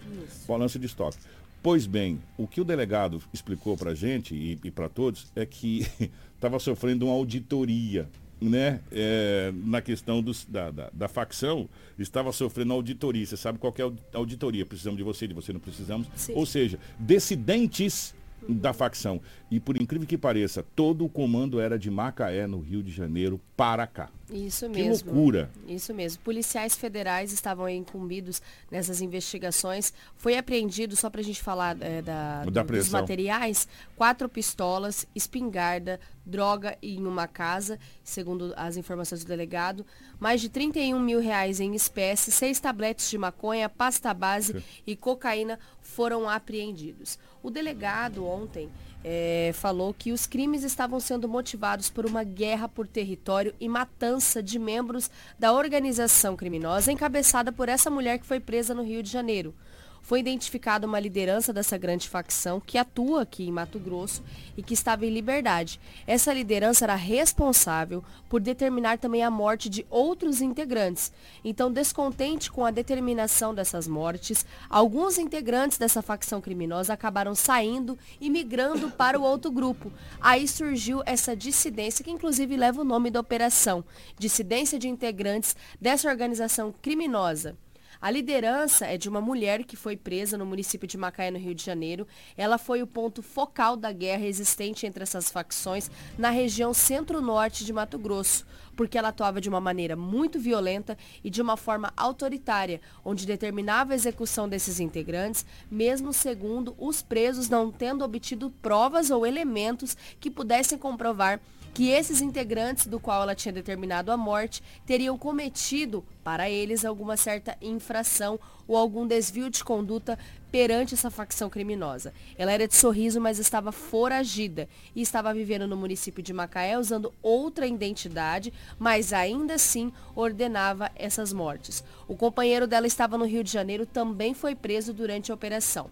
[0.48, 1.18] Balanço de estoque.
[1.64, 5.45] Pois bem, o que o delegado explicou para a gente e, e para todos é
[5.45, 5.86] que
[6.34, 8.09] estava sofrendo uma auditoria,
[8.41, 8.82] né?
[8.91, 13.24] É, na questão dos, da, da, da, facção, estava sofrendo auditoria.
[13.24, 14.66] Você sabe qual é a auditoria?
[14.66, 16.07] Precisamos de você, de você não precisamos.
[16.16, 16.34] Sim.
[16.36, 18.16] Ou seja, dissidentes
[18.49, 19.22] da facção.
[19.52, 23.38] E por incrível que pareça, todo o comando era de Macaé, no Rio de Janeiro,
[23.58, 24.10] para cá.
[24.32, 25.04] Isso que mesmo.
[25.04, 25.52] Que loucura.
[25.68, 26.24] Isso mesmo.
[26.24, 28.41] Policiais federais estavam incumbidos
[28.72, 29.93] nessas investigações.
[30.16, 35.99] Foi apreendido, só para a gente falar é, da, da dos materiais, quatro pistolas, espingarda,
[36.26, 39.86] droga em uma casa, segundo as informações do delegado,
[40.18, 45.60] mais de 31 mil reais em espécie, seis tabletes de maconha, pasta base e cocaína
[45.82, 47.20] foram apreendidos.
[47.43, 48.70] O delegado ontem
[49.04, 54.41] é, falou que os crimes estavam sendo motivados por uma guerra por território e matança
[54.41, 59.10] de membros da organização criminosa encabeçada por essa mulher que foi presa no Rio de
[59.10, 59.54] Janeiro
[60.02, 64.24] foi identificada uma liderança dessa grande facção que atua aqui em Mato Grosso
[64.58, 65.80] e que estava em liberdade.
[66.06, 71.12] Essa liderança era responsável por determinar também a morte de outros integrantes.
[71.43, 78.30] Então, descontente com a determinação dessas mortes, alguns integrantes dessa facção criminosa acabaram saindo e
[78.30, 79.91] migrando para o outro grupo.
[80.20, 83.84] Aí surgiu essa dissidência, que inclusive leva o nome da operação,
[84.18, 87.58] dissidência de integrantes dessa organização criminosa.
[88.02, 91.54] A liderança é de uma mulher que foi presa no município de Macaé, no Rio
[91.54, 92.08] de Janeiro.
[92.36, 97.72] Ela foi o ponto focal da guerra existente entre essas facções na região centro-norte de
[97.72, 98.43] Mato Grosso,
[98.76, 103.93] porque ela atuava de uma maneira muito violenta e de uma forma autoritária, onde determinava
[103.93, 110.32] a execução desses integrantes, mesmo segundo os presos não tendo obtido provas ou elementos que
[110.32, 111.39] pudessem comprovar
[111.74, 117.17] que esses integrantes do qual ela tinha determinado a morte teriam cometido, para eles, alguma
[117.17, 120.17] certa infração ou algum desvio de conduta
[120.51, 122.13] perante essa facção criminosa.
[122.38, 127.13] Ela era de sorriso, mas estava foragida e estava vivendo no município de Macaé usando
[127.22, 131.84] outra identidade, mas ainda assim ordenava essas mortes.
[132.07, 135.89] O companheiro dela estava no Rio de Janeiro, também foi preso durante a operação.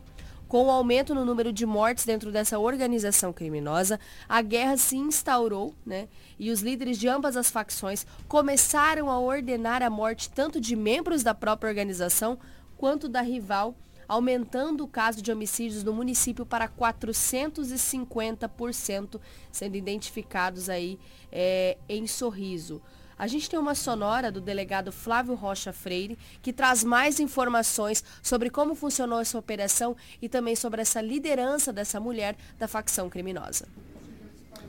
[0.50, 5.76] Com o aumento no número de mortes dentro dessa organização criminosa, a guerra se instaurou,
[5.86, 6.08] né?
[6.40, 11.22] E os líderes de ambas as facções começaram a ordenar a morte tanto de membros
[11.22, 12.40] da própria organização
[12.78, 13.76] quanto da rival,
[14.08, 19.22] aumentando o caso de homicídios no município para 450%,
[19.52, 20.98] sendo identificados aí
[21.32, 22.82] é, em Sorriso.
[23.20, 28.50] A gente tem uma sonora do delegado Flávio Rocha Freire, que traz mais informações sobre
[28.50, 33.68] como funcionou essa operação e também sobre essa liderança dessa mulher da facção criminosa.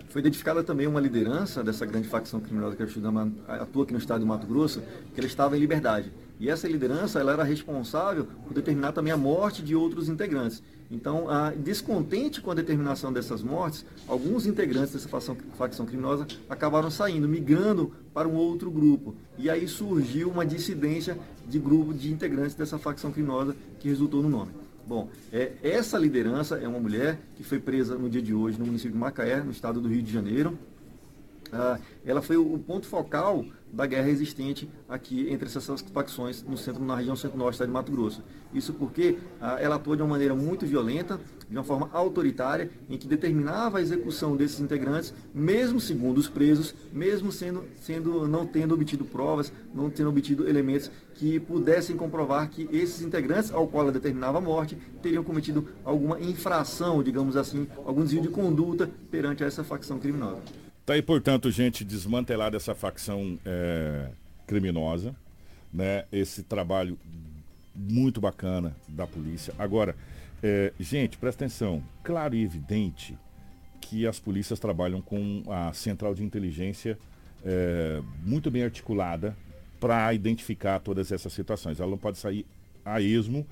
[0.08, 4.26] Foi identificada também uma liderança dessa grande facção criminosa que atua aqui no estado do
[4.26, 4.82] Mato Grosso,
[5.14, 6.12] que ela estava em liberdade.
[6.40, 10.62] E essa liderança ela era responsável por determinar também a morte de outros integrantes.
[10.90, 16.90] Então, a, descontente com a determinação dessas mortes, alguns integrantes dessa facção, facção criminosa acabaram
[16.90, 19.14] saindo, migrando para um outro grupo.
[19.38, 21.16] E aí surgiu uma dissidência
[21.46, 24.50] de grupo de integrantes dessa facção criminosa que resultou no nome.
[24.86, 28.64] Bom, é, essa liderança é uma mulher que foi presa no dia de hoje no
[28.64, 30.58] município de Macaé, no estado do Rio de Janeiro.
[31.52, 36.84] Ah, ela foi o ponto focal da guerra existente aqui entre essas facções no centro,
[36.84, 38.22] na região centro-norte de Mato Grosso.
[38.52, 42.96] Isso porque ah, ela atua de uma maneira muito violenta, de uma forma autoritária, em
[42.96, 48.74] que determinava a execução desses integrantes, mesmo segundo os presos, mesmo sendo, sendo não tendo
[48.74, 53.92] obtido provas, não tendo obtido elementos que pudessem comprovar que esses integrantes, ao qual ela
[53.92, 59.62] determinava a morte, teriam cometido alguma infração, digamos assim, algum desvio de conduta perante essa
[59.62, 60.42] facção criminosa.
[60.90, 64.08] Tá aí, portanto, gente, desmantelada essa facção é,
[64.44, 65.14] criminosa,
[65.72, 66.04] né?
[66.10, 66.98] Esse trabalho
[67.72, 69.54] muito bacana da polícia.
[69.56, 69.94] Agora,
[70.42, 71.80] é, gente, presta atenção.
[72.02, 73.16] Claro e evidente
[73.80, 76.98] que as polícias trabalham com a central de inteligência
[77.44, 79.36] é, muito bem articulada
[79.78, 81.78] para identificar todas essas situações.
[81.78, 82.44] Ela não pode sair
[82.84, 83.46] a esmo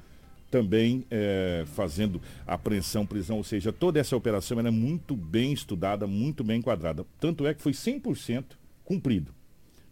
[0.51, 6.43] também é, fazendo apreensão, prisão, ou seja, toda essa operação é muito bem estudada, muito
[6.43, 7.05] bem enquadrada.
[7.21, 8.45] Tanto é que foi 100%
[8.85, 9.35] cumprido.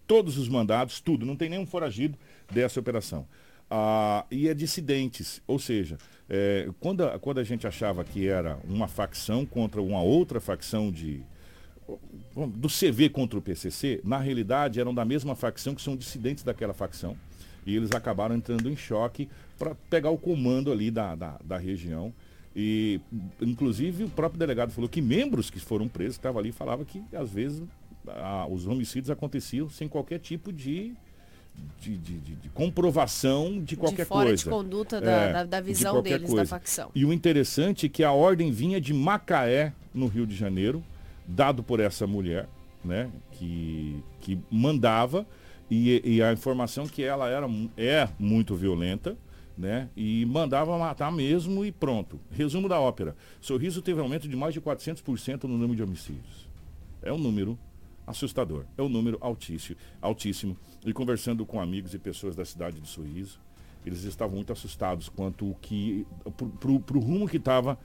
[0.06, 2.16] Todos os mandados, tudo, não tem nenhum foragido
[2.50, 3.26] dessa operação.
[3.68, 5.98] Ah, e é dissidentes, ou seja,
[6.28, 10.90] é, quando, a, quando a gente achava que era uma facção contra uma outra facção
[10.92, 11.20] de,
[12.56, 16.72] do CV contra o PCC, na realidade eram da mesma facção que são dissidentes daquela
[16.72, 17.16] facção
[17.66, 19.28] e eles acabaram entrando em choque
[19.58, 22.12] para pegar o comando ali da, da, da, região.
[22.54, 23.00] E,
[23.40, 27.02] inclusive, o próprio delegado falou que membros que foram presos, que estavam ali, falavam que,
[27.14, 27.62] às vezes,
[28.08, 30.94] a, os homicídios aconteciam sem qualquer tipo de,
[31.80, 34.42] de, de, de, de comprovação de qualquer de fora coisa.
[34.42, 36.50] de conduta da, É, da, da de visão qualquer deles, da coisa.
[36.50, 36.90] facção.
[36.94, 40.82] E o interessante é que a ordem vinha de Macaé, no Rio de Janeiro,
[41.26, 42.48] dado por essa mulher,
[42.84, 45.26] né, que, que mandava,
[45.70, 49.16] e, e a informação que ela era, é muito violenta,
[49.56, 52.20] né, e mandava matar mesmo e pronto.
[52.30, 53.16] Resumo da ópera.
[53.40, 56.48] Sorriso teve aumento de mais de 400% no número de homicídios.
[57.02, 57.58] É um número
[58.06, 58.64] assustador.
[58.76, 60.56] É um número altíssimo, altíssimo.
[60.84, 63.40] E conversando com amigos e pessoas da cidade de Sorriso,
[63.84, 66.06] eles estavam muito assustados quanto o que
[66.60, 67.78] para o rumo que estava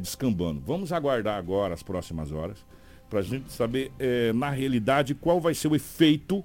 [0.00, 0.60] descambando.
[0.60, 2.64] Vamos aguardar agora as próximas horas
[3.08, 6.44] para a gente saber eh, na realidade qual vai ser o efeito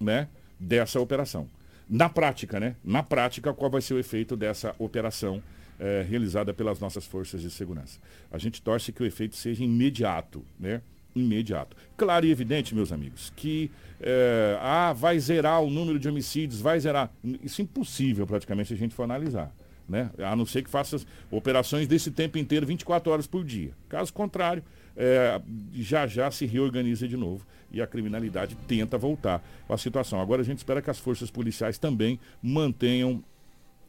[0.00, 1.46] né, dessa operação.
[1.90, 2.76] Na prática, né?
[2.84, 5.42] Na prática, qual vai ser o efeito dessa operação
[5.80, 7.98] eh, realizada pelas nossas forças de segurança?
[8.30, 10.82] A gente torce que o efeito seja imediato, né?
[11.16, 11.76] Imediato.
[11.96, 16.78] Claro e evidente, meus amigos, que eh, ah, vai zerar o número de homicídios, vai
[16.78, 17.12] zerar.
[17.42, 19.52] Isso é impossível praticamente se a gente for analisar.
[19.88, 20.08] Né?
[20.18, 23.72] A não ser que faça operações desse tempo inteiro, 24 horas por dia.
[23.88, 24.62] Caso contrário,
[25.02, 25.40] é,
[25.72, 30.20] já já se reorganiza de novo e a criminalidade tenta voltar à situação.
[30.20, 33.24] Agora a gente espera que as forças policiais também mantenham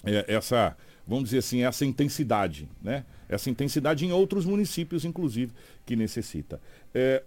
[0.06, 3.04] é, essa, vamos dizer assim, essa intensidade, né?
[3.32, 5.54] Essa intensidade em outros municípios, inclusive,
[5.86, 6.62] que necessita.
[6.94, 7.24] É,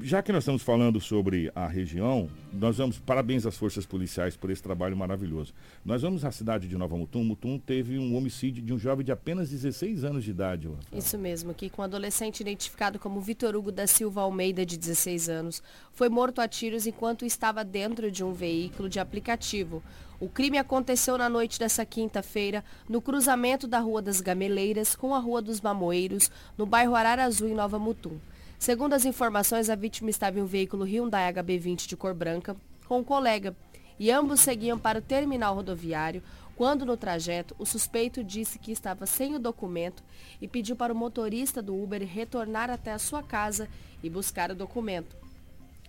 [0.00, 4.48] já que nós estamos falando sobre a região, nós vamos, parabéns às forças policiais por
[4.50, 5.52] esse trabalho maravilhoso.
[5.84, 7.24] Nós vamos à cidade de Nova Mutum.
[7.24, 10.70] Mutum teve um homicídio de um jovem de apenas 16 anos de idade.
[10.92, 15.28] Isso mesmo, aqui com um adolescente identificado como Vitor Hugo da Silva Almeida, de 16
[15.28, 15.62] anos,
[15.92, 19.82] foi morto a tiros enquanto estava dentro de um veículo de aplicativo.
[20.20, 25.18] O crime aconteceu na noite dessa quinta-feira, no cruzamento da Rua das Gameleiras com a
[25.18, 28.18] Rua dos Mamoeiros, no bairro Arara Azul, em Nova Mutum.
[28.58, 32.56] Segundo as informações, a vítima estava em um veículo Hyundai HB20 de cor branca
[32.86, 33.56] com um colega
[33.98, 36.22] e ambos seguiam para o terminal rodoviário
[36.56, 40.02] quando no trajeto o suspeito disse que estava sem o documento
[40.40, 43.68] e pediu para o motorista do Uber retornar até a sua casa
[44.02, 45.23] e buscar o documento.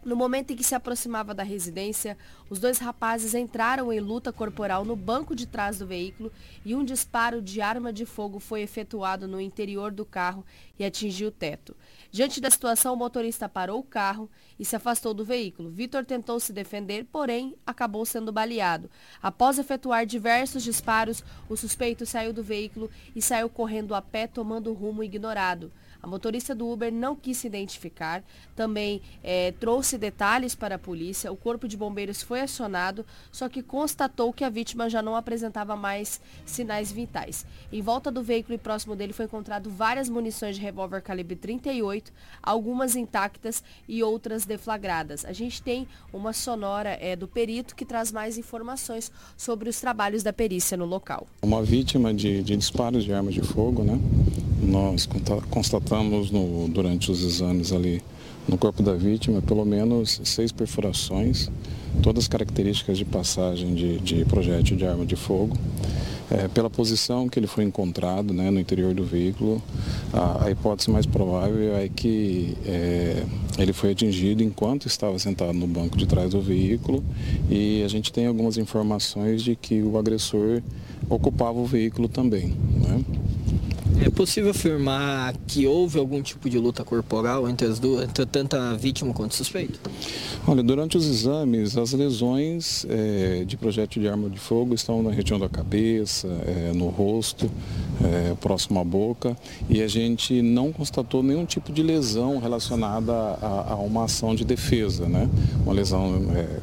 [0.06, 2.16] No momento em que se aproximava da residência,
[2.48, 6.32] os dois rapazes entraram em luta corporal no banco de trás do veículo
[6.64, 10.46] e um disparo de arma de fogo foi efetuado no interior do carro
[10.78, 11.76] e atingiu o teto.
[12.12, 14.30] Diante da situação, o motorista parou o carro
[14.60, 15.72] e se afastou do veículo.
[15.72, 18.92] Vitor tentou se defender, porém acabou sendo baleado.
[19.24, 24.72] Após efetuar diversos disparos, o suspeito saiu do veículo e saiu correndo a pé, tomando
[24.72, 25.72] rumo ignorado.
[26.06, 28.24] A motorista do Uber não quis se identificar,
[28.56, 31.32] também eh, trouxe detalhes para a polícia.
[31.32, 35.76] O corpo de bombeiros foi acionado, só que constatou que a vítima já não apresentava
[35.76, 37.44] mais sinais vitais.
[37.74, 42.14] Em volta do veículo e próximo dele foi encontrado várias munições de revólver calibre 38,
[42.44, 45.26] algumas intactas e outras deflagradas.
[45.26, 50.22] A gente tem uma sonora eh, do perito que traz mais informações sobre os trabalhos
[50.22, 51.26] da perícia no local.
[51.42, 54.00] Uma vítima de, de disparos de arma de fogo, né?
[54.62, 55.42] Nós conta-
[56.04, 58.02] no- durante os exames ali
[58.48, 61.50] no corpo da vítima pelo menos seis perfurações,
[62.04, 65.58] todas características de passagem de, de projétil de arma de fogo.
[66.30, 69.62] É, pela posição que ele foi encontrado né, no interior do veículo,
[70.12, 73.24] a, a hipótese mais provável é que é,
[73.60, 77.04] ele foi atingido enquanto estava sentado no banco de trás do veículo
[77.48, 80.64] e a gente tem algumas informações de que o agressor
[81.08, 82.48] ocupava o veículo também.
[82.74, 83.06] Né?
[84.04, 88.56] É possível afirmar que houve algum tipo de luta corporal entre as duas, entre tanto
[88.56, 89.80] a vítima quanto o suspeito?
[90.46, 95.12] Olha, durante os exames, as lesões eh, de projétil de arma de fogo estão na
[95.12, 97.50] região da cabeça, eh, no rosto,
[98.04, 99.36] eh, próximo à boca,
[99.70, 104.44] e a gente não constatou nenhum tipo de lesão relacionada a, a uma ação de
[104.44, 105.30] defesa, né?
[105.64, 106.60] Uma lesão, eh,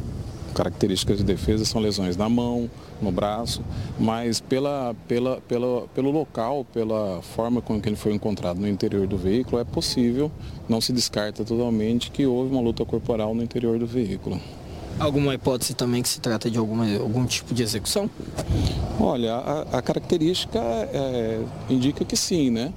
[0.53, 2.71] características de defesa são lesões na mão,
[3.03, 3.63] no braço,
[3.99, 9.07] mas pela, pela, pela, pelo local, pela forma com que ele foi encontrado no interior
[9.07, 10.31] do veículo, é possível,
[10.69, 14.41] não se descarta totalmente que houve uma luta corporal no interior do veículo.
[14.99, 18.11] Alguma hipótese também que se trata de alguma, algum tipo de execução?
[19.01, 22.73] Olha, a, a característica é, indica que sim, né?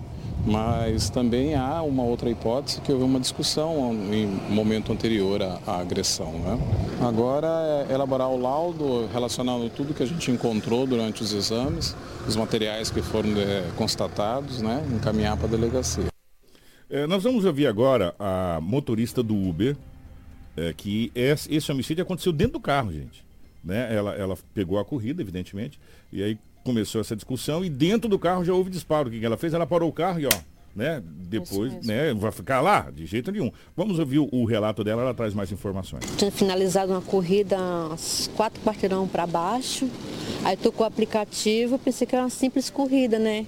[0.45, 5.79] Mas também há uma outra hipótese que houve uma discussão em momento anterior à, à
[5.79, 6.31] agressão.
[6.33, 6.59] Né?
[7.01, 7.47] Agora
[7.89, 11.95] é elaborar o laudo relacionando tudo que a gente encontrou durante os exames,
[12.27, 14.85] os materiais que foram é, constatados, né?
[14.93, 16.05] encaminhar para a delegacia.
[16.87, 19.75] É, nós vamos ouvir agora a motorista do Uber,
[20.55, 23.25] é, que esse, homicídio aconteceu dentro do carro, gente.
[23.63, 23.93] Né?
[23.93, 25.79] Ela, ela pegou a corrida, evidentemente,
[26.13, 29.07] e aí começou essa discussão e dentro do carro já houve disparo.
[29.07, 29.53] O que ela fez?
[29.53, 30.31] Ela parou o carro e ó,
[30.75, 31.01] né?
[31.05, 32.11] Depois, né?
[32.15, 33.51] Vai ficar lá, de jeito nenhum.
[33.77, 36.03] Vamos ouvir o, o relato dela, ela traz mais informações.
[36.17, 37.57] Tinha finalizado uma corrida
[37.93, 39.87] uns quatro quarteirão para baixo.
[40.43, 43.45] Aí tocou o aplicativo, pensei que era uma simples corrida, né?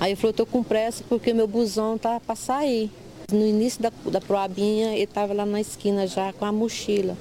[0.00, 2.90] Aí eu falei, eu tô com pressa porque meu busão tá para sair.
[3.30, 7.16] No início da, da proabinha, ele tava lá na esquina já com a mochila.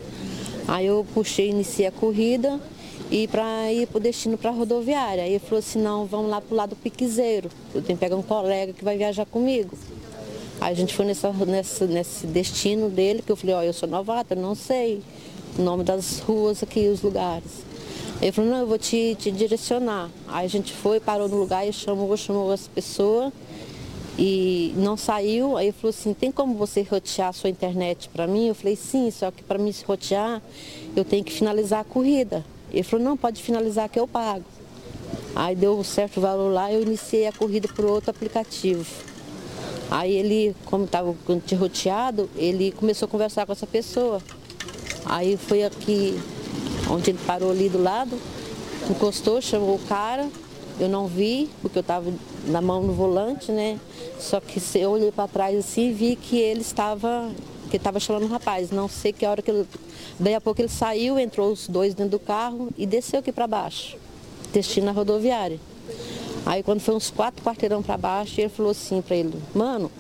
[0.68, 2.60] Aí eu puxei, iniciei a corrida
[3.12, 5.24] e para ir para o destino para a rodoviária.
[5.24, 7.50] Aí ele falou assim, não, vamos lá para o lado do Piquezeiro.
[7.74, 9.78] Eu tenho que pegar um colega que vai viajar comigo.
[10.62, 13.88] Aí a gente foi nessa, nessa, nesse destino dele, que eu falei, ó, eu sou
[13.88, 15.02] novata, não sei
[15.58, 17.64] o nome das ruas aqui, os lugares.
[18.22, 20.10] Ele falou, não, eu vou te, te direcionar.
[20.28, 23.32] Aí a gente foi, parou no lugar e chamou, chamou as pessoas
[24.18, 25.56] e não saiu.
[25.56, 28.48] Aí ele falou assim, tem como você rotear a sua internet para mim?
[28.50, 30.42] Eu falei, sim, só que para mim rotear,
[30.96, 32.44] eu tenho que finalizar a corrida.
[32.72, 34.46] Ele falou, não, pode finalizar que eu pago.
[35.36, 38.86] Aí deu um certo valor lá, eu iniciei a corrida por outro aplicativo.
[39.92, 41.16] Aí ele, como estava
[41.58, 44.22] roteado, ele começou a conversar com essa pessoa.
[45.06, 46.20] Aí foi aqui
[46.90, 48.20] onde ele parou ali do lado,
[48.90, 50.28] encostou, chamou o cara,
[50.80, 52.12] eu não vi, porque eu estava
[52.48, 53.80] na mão no volante, né?
[54.20, 57.30] Só que eu olhei para trás assim e vi que ele estava,
[57.70, 58.72] que estava chamando o rapaz.
[58.72, 59.68] Não sei que hora que ele.
[60.20, 63.48] Daí a pouco ele saiu, entrou os dois dentro do carro e desceu aqui para
[63.48, 63.98] baixo,
[64.52, 65.60] destino à rodoviária.
[66.46, 69.92] Aí quando foi uns quatro quarteirão para baixo, ele falou assim para ele, mano,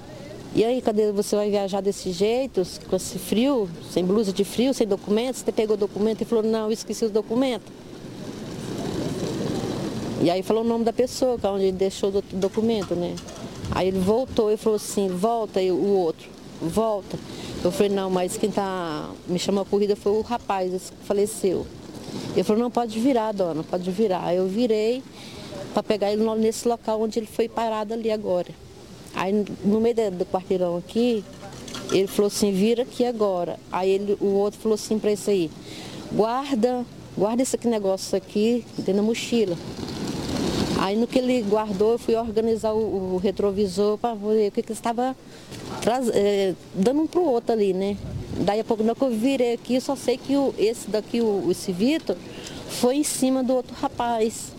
[0.55, 4.74] e aí, cadê você vai viajar desse jeito, com esse frio, sem blusa de frio,
[4.74, 5.41] sem documentos?
[5.41, 7.72] Você pegou o documento e falou, não, esqueci o documento.
[10.24, 13.15] E aí falou o nome da pessoa, que é onde ele deixou o documento, né?
[13.72, 16.28] Aí ele voltou e falou assim, volta, e o outro,
[16.62, 17.18] volta.
[17.64, 21.05] Eu falei, não, mas quem tá, me chamou a corrida foi o rapaz, esse que
[21.05, 21.66] faleceu.
[22.34, 24.24] Ele falou, não, pode virar, dona, pode virar.
[24.24, 25.03] Aí eu virei
[25.74, 28.49] para pegar ele nesse local onde ele foi parado ali agora.
[29.14, 31.24] Aí no meio do quarteirão aqui,
[31.91, 33.60] ele falou assim, vira aqui agora.
[33.72, 35.51] Aí ele, o outro falou assim para esse aí,
[36.12, 36.86] guarda,
[37.18, 39.57] guarda esse negócio aqui dentro da mochila.
[40.82, 44.64] Aí no que ele guardou, eu fui organizar o, o retrovisor para ver o que,
[44.64, 45.14] que estava
[46.14, 47.98] é, dando um para o outro ali, né?
[48.40, 51.74] Daí a pouco que eu virei aqui, só sei que o, esse daqui, o, esse
[51.74, 52.16] Vitor,
[52.70, 54.54] foi em cima do outro rapaz.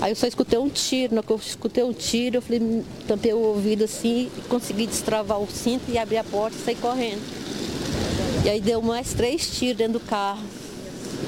[0.00, 3.32] Aí eu só escutei um tiro, na que eu escutei um tiro, eu falei, tampei
[3.32, 7.22] o ouvido assim, consegui destravar o cinto e abrir a porta e sair correndo.
[8.44, 10.42] E aí deu mais três tiros dentro do carro.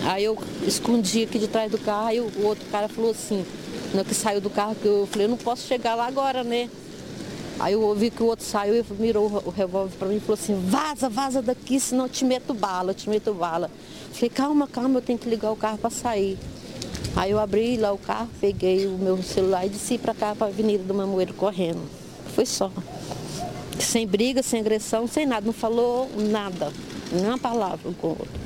[0.02, 0.36] Aí eu
[0.66, 3.44] escondi aqui de trás do carro, aí o outro cara falou assim,
[3.94, 6.68] na que saiu do carro, que eu falei, eu não posso chegar lá agora, né?
[7.58, 10.34] Aí eu ouvi que o outro saiu e mirou o revólver para mim e falou
[10.34, 13.70] assim, vaza, vaza daqui, senão eu te meto bala, eu te meto bala.
[14.12, 16.38] Falei, calma, calma, eu tenho que ligar o carro para sair.
[17.14, 20.46] Aí eu abri lá o carro, peguei o meu celular e desci para cá, para
[20.46, 21.82] a Avenida do Mamoeiro, correndo.
[22.34, 22.70] Foi só.
[23.78, 25.44] Sem briga, sem agressão, sem nada.
[25.44, 26.72] Não falou nada,
[27.12, 28.40] nenhuma palavra um com o outro.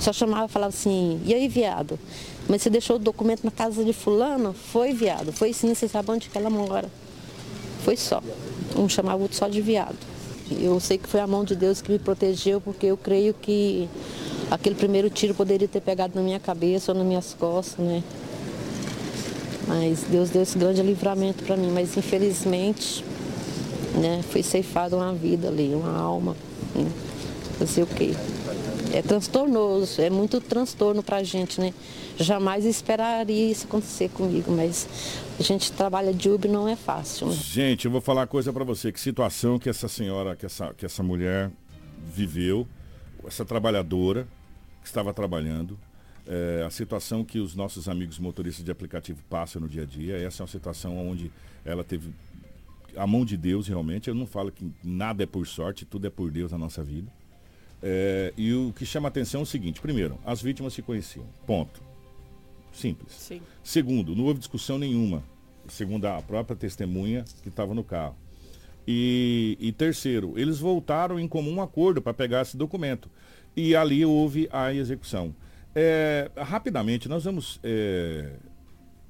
[0.00, 1.96] Só chamava e falava assim, e aí, viado?
[2.48, 4.52] Mas você deixou o documento na casa de fulano?
[4.52, 5.32] Foi, viado.
[5.32, 6.88] Foi sim, você sabe onde que ela mora.
[7.84, 8.22] Foi só.
[8.76, 9.96] Um chamava outro só de viado.
[10.50, 13.88] Eu sei que foi a mão de Deus que me protegeu, porque eu creio que
[14.50, 18.02] aquele primeiro tiro poderia ter pegado na minha cabeça ou nas minhas costas, né?
[19.66, 23.04] Mas Deus deu esse grande livramento para mim, mas infelizmente,
[23.94, 26.36] né, foi ceifada uma vida ali, uma alma.
[26.74, 26.90] Né?
[27.58, 28.14] Fazer o quê?
[28.92, 31.72] É transtornoso, é muito transtorno para a gente, né?
[32.18, 34.86] Jamais esperaria isso acontecer comigo, mas
[35.40, 37.28] a gente trabalha de Uber não é fácil.
[37.28, 37.34] Né?
[37.34, 40.84] Gente, eu vou falar coisa para você, que situação que essa senhora, que essa, que
[40.84, 41.50] essa mulher
[42.14, 42.68] viveu,
[43.26, 44.28] essa trabalhadora,
[44.82, 45.78] que estava trabalhando,
[46.26, 50.18] é, a situação que os nossos amigos motoristas de aplicativo passam no dia a dia.
[50.18, 51.32] Essa é uma situação onde
[51.64, 52.10] ela teve
[52.94, 54.08] a mão de Deus realmente.
[54.08, 57.10] Eu não falo que nada é por sorte, tudo é por Deus na nossa vida.
[57.82, 61.26] É, e o que chama atenção é o seguinte: primeiro, as vítimas se conheciam.
[61.46, 61.82] Ponto.
[62.72, 63.12] Simples.
[63.12, 63.42] Sim.
[63.62, 65.22] Segundo, não houve discussão nenhuma,
[65.68, 68.16] segundo a própria testemunha que estava no carro.
[68.86, 73.08] E, e terceiro, eles voltaram em comum acordo para pegar esse documento
[73.56, 75.34] e ali houve a execução.
[75.74, 78.32] É, rapidamente, nós vamos é,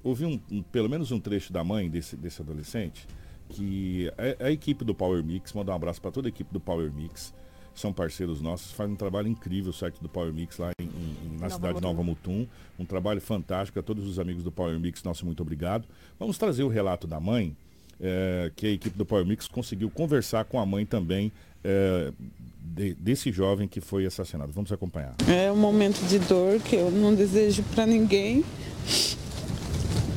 [0.02, 3.06] ouvir um, um, pelo menos um trecho da mãe desse, desse adolescente,
[3.48, 6.60] que a, a equipe do Power Mix, mandar um abraço para toda a equipe do
[6.60, 7.32] Power Mix,
[7.80, 11.32] são parceiros nossos, fazem um trabalho incrível o site do Power Mix lá em, em,
[11.34, 12.46] na Nova cidade de Nova Mutum.
[12.78, 13.78] Um trabalho fantástico.
[13.78, 15.84] A todos os amigos do Power Mix, nosso muito obrigado.
[16.18, 17.56] Vamos trazer o relato da mãe,
[18.00, 21.32] é, que a equipe do Power Mix conseguiu conversar com a mãe também
[21.64, 22.12] é,
[22.60, 24.52] de, desse jovem que foi assassinado.
[24.52, 25.14] Vamos acompanhar.
[25.28, 28.44] É um momento de dor que eu não desejo para ninguém.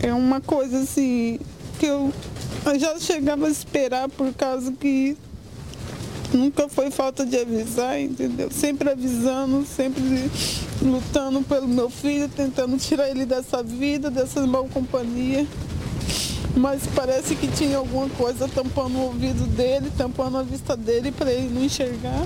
[0.02, 1.40] É uma coisa assim
[1.80, 2.14] que eu
[2.66, 5.16] Eu já chegava a esperar por causa que
[6.34, 8.50] nunca foi falta de avisar, entendeu?
[8.52, 10.30] Sempre avisando, sempre
[10.82, 15.46] lutando pelo meu filho, tentando tirar ele dessa vida, dessa mal companhia.
[16.56, 21.32] Mas parece que tinha alguma coisa tampando o ouvido dele, tampando a vista dele para
[21.32, 22.26] ele não enxergar.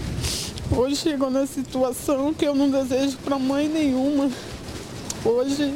[0.72, 4.30] Hoje chegou na situação que eu não desejo para mãe nenhuma.
[5.26, 5.74] Hoje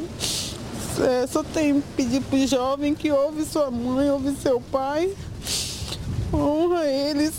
[1.00, 5.12] é, só tenho que pedir para o jovem que ouve sua mãe, ouve seu pai,
[6.32, 7.34] honra eles,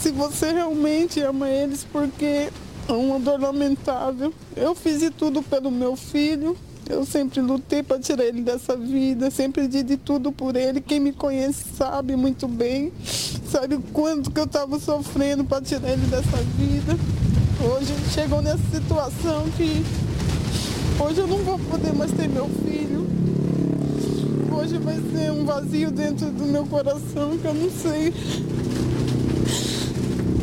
[0.00, 2.48] se você realmente ama eles, porque
[2.88, 4.32] é uma dor lamentável.
[4.56, 6.56] Eu fiz de tudo pelo meu filho,
[6.88, 10.80] eu sempre lutei para tirar ele dessa vida, sempre dei de tudo por ele.
[10.80, 12.92] Quem me conhece sabe muito bem,
[13.50, 16.96] sabe o quanto que eu estava sofrendo para tirar ele dessa vida.
[17.60, 19.84] Hoje chegou nessa situação que
[21.02, 23.06] hoje eu não vou poder mais ter meu filho.
[24.56, 28.12] Hoje vai ser um vazio dentro do meu coração que eu não sei.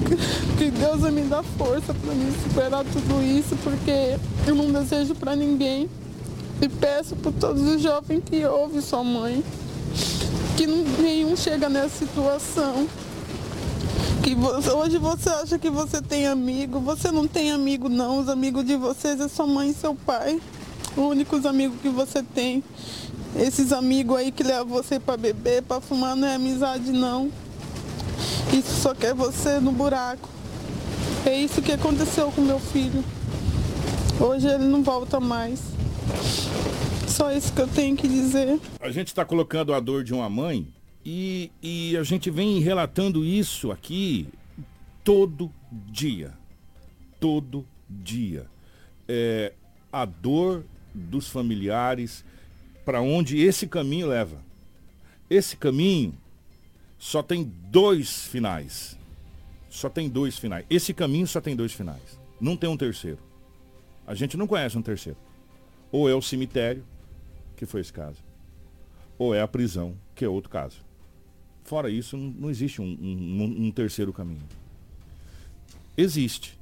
[0.58, 5.36] Que Deus me dar força para me superar tudo isso, porque eu não desejo para
[5.36, 5.89] ninguém.
[6.62, 9.43] E peço por todos os jovens que ouvem sua mãe,
[10.56, 12.88] que nenhum chega nessa situação.
[14.24, 18.30] Que você, hoje você acha que você tem amigo, você não tem amigo não, os
[18.30, 20.39] amigos de vocês é sua mãe e seu pai.
[20.95, 22.64] Os únicos amigos que você tem.
[23.36, 27.30] Esses amigos aí que levam você para beber, para fumar, não é amizade não.
[28.56, 30.30] Isso só quer você no buraco.
[31.26, 33.03] É isso que aconteceu com meu filho.
[34.18, 35.62] Hoje ele não volta mais.
[37.06, 38.58] Só isso que eu tenho que dizer.
[38.80, 40.74] A gente está colocando a dor de uma mãe
[41.06, 44.30] e, e a gente vem relatando isso aqui
[45.03, 45.51] todo
[45.91, 46.34] dia.
[47.20, 48.45] Todo dia.
[49.06, 49.51] É,
[49.91, 52.24] a dor dos familiares,
[52.86, 54.38] para onde esse caminho leva.
[55.30, 56.14] Esse caminho
[57.06, 58.97] só tem dois finais.
[59.70, 60.66] Só tem dois finais.
[60.72, 62.20] Esse caminho só tem dois finais.
[62.41, 63.20] Não tem um terceiro.
[64.08, 65.20] A gente não conhece um terceiro.
[65.91, 66.84] Ou é o cemitério,
[67.56, 68.18] que foi esse caso,
[69.20, 70.84] ou é a prisão, que é outro caso.
[71.64, 74.41] Fora isso, não existe um, um, um terceiro caminho.
[75.95, 76.60] Existe.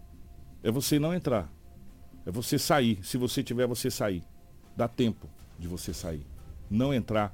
[0.62, 1.50] É você não entrar.
[2.26, 3.00] É você sair.
[3.02, 4.22] Se você tiver, você sair.
[4.76, 5.26] Dá tempo
[5.58, 6.26] de você sair.
[6.70, 7.34] Não entrar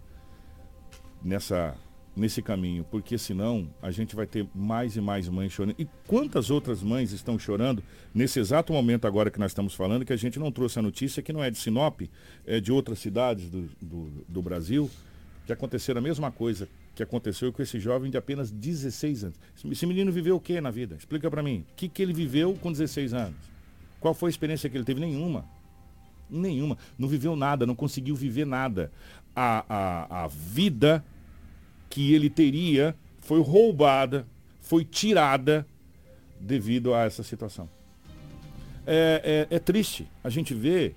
[1.24, 1.76] nessa
[2.20, 5.76] nesse caminho, porque senão a gente vai ter mais e mais mães chorando.
[5.80, 7.82] E quantas outras mães estão chorando
[8.14, 11.24] nesse exato momento agora que nós estamos falando, que a gente não trouxe a notícia,
[11.24, 12.02] que não é de Sinop,
[12.46, 14.90] é de outras cidades do, do, do Brasil,
[15.46, 19.40] que aconteceram a mesma coisa que aconteceu com esse jovem de apenas 16 anos.
[19.72, 20.96] Esse menino viveu o que na vida?
[20.96, 21.66] Explica para mim.
[21.72, 23.38] O que, que ele viveu com 16 anos?
[24.00, 25.00] Qual foi a experiência que ele teve?
[25.00, 25.46] Nenhuma.
[26.30, 26.78] Nenhuma.
[26.98, 28.92] Não viveu nada, não conseguiu viver nada.
[29.34, 31.04] A, a, a vida
[31.90, 34.26] que ele teria foi roubada,
[34.62, 35.66] foi tirada
[36.40, 37.70] devido a essa situação.
[38.86, 40.96] É, é, é triste a gente ver,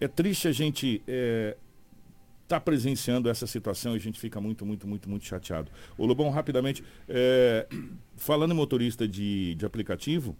[0.00, 1.56] é triste a gente é,
[2.46, 5.70] tá presenciando essa situação e a gente fica muito, muito, muito, muito chateado.
[5.96, 7.66] O Lobão, rapidamente, é,
[8.16, 10.36] falando em motorista de, de aplicativo,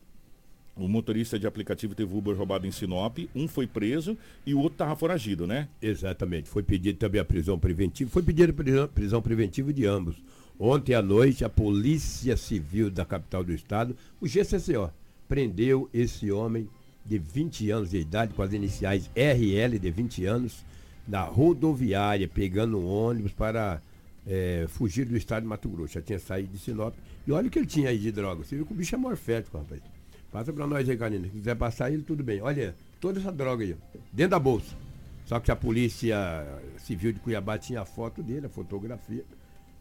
[0.76, 4.74] o motorista de aplicativo teve Uber roubado em Sinop, um foi preso e o outro
[4.74, 5.68] estava foragido, né?
[5.80, 6.48] Exatamente.
[6.48, 8.10] Foi pedido também a prisão preventiva.
[8.10, 10.16] Foi pedida a prisão, prisão preventiva de ambos.
[10.58, 14.90] Ontem à noite, a Polícia Civil da capital do estado, o GCCO,
[15.28, 16.68] prendeu esse homem
[17.04, 20.64] de 20 anos de idade, com as iniciais RL de 20 anos,
[21.06, 23.80] na rodoviária, pegando um ônibus para
[24.26, 25.94] é, fugir do estado de Mato Grosso.
[25.94, 26.94] Já tinha saído de Sinop.
[27.26, 28.42] E olha o que ele tinha aí de droga.
[28.42, 29.80] Você viu que o bicho é morfético, rapaz.
[30.34, 31.26] Passa para nós aí, Karina.
[31.26, 32.42] Se quiser passar ele, tudo bem.
[32.42, 33.76] Olha, toda essa droga aí,
[34.12, 34.74] dentro da bolsa.
[35.26, 36.16] Só que a polícia
[36.78, 39.24] civil de Cuiabá tinha a foto dele, a fotografia.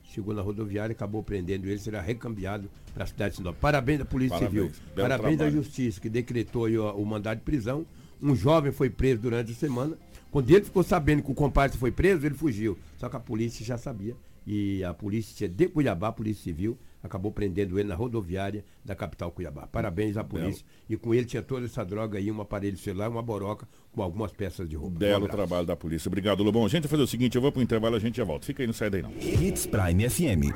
[0.04, 3.56] Chegou na rodoviária, acabou prendendo ele, será recambiado para a cidade de Sinop.
[3.60, 4.76] Parabéns da Polícia Parabéns.
[4.76, 4.82] Civil.
[4.96, 5.38] Parabéns trabalho.
[5.38, 7.84] da Justiça, que decretou o, o mandado de prisão.
[8.22, 9.98] Um jovem foi preso durante a semana.
[10.30, 12.78] Quando ele ficou sabendo que o compadre foi preso, ele fugiu.
[13.00, 14.16] Só que a polícia já sabia.
[14.46, 19.30] E a polícia de Cuiabá, a Polícia Civil, acabou prendendo ele na rodoviária da capital
[19.30, 19.68] Cuiabá.
[19.68, 20.66] Parabéns à polícia.
[20.66, 20.84] Belo.
[20.90, 24.32] E com ele tinha toda essa droga aí, um aparelho celular, uma boroca com algumas
[24.32, 25.00] peças de roupa.
[25.00, 26.08] Belo um trabalho da polícia.
[26.08, 26.66] Obrigado, Lobão.
[26.66, 28.46] A gente vai fazer o seguinte, eu vou para o intervalo, a gente já volta.
[28.46, 29.12] Fica aí, não sai daí não.
[29.12, 30.56] Hits Prime FM.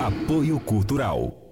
[0.00, 1.51] Apoio Cultural.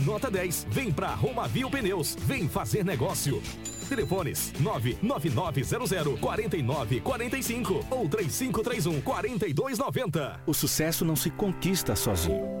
[0.05, 0.67] nota 10.
[0.69, 2.15] Vem pra Romavil Pneus.
[2.19, 3.41] Vem fazer negócio.
[3.87, 10.41] Telefones 99900 4945 ou 3531 4290.
[10.45, 12.60] O sucesso não se conquista sozinho.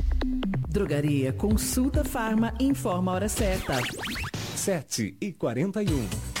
[0.71, 3.77] Drogaria Consulta Farma informa a hora certa.
[4.55, 6.40] 7 e 41.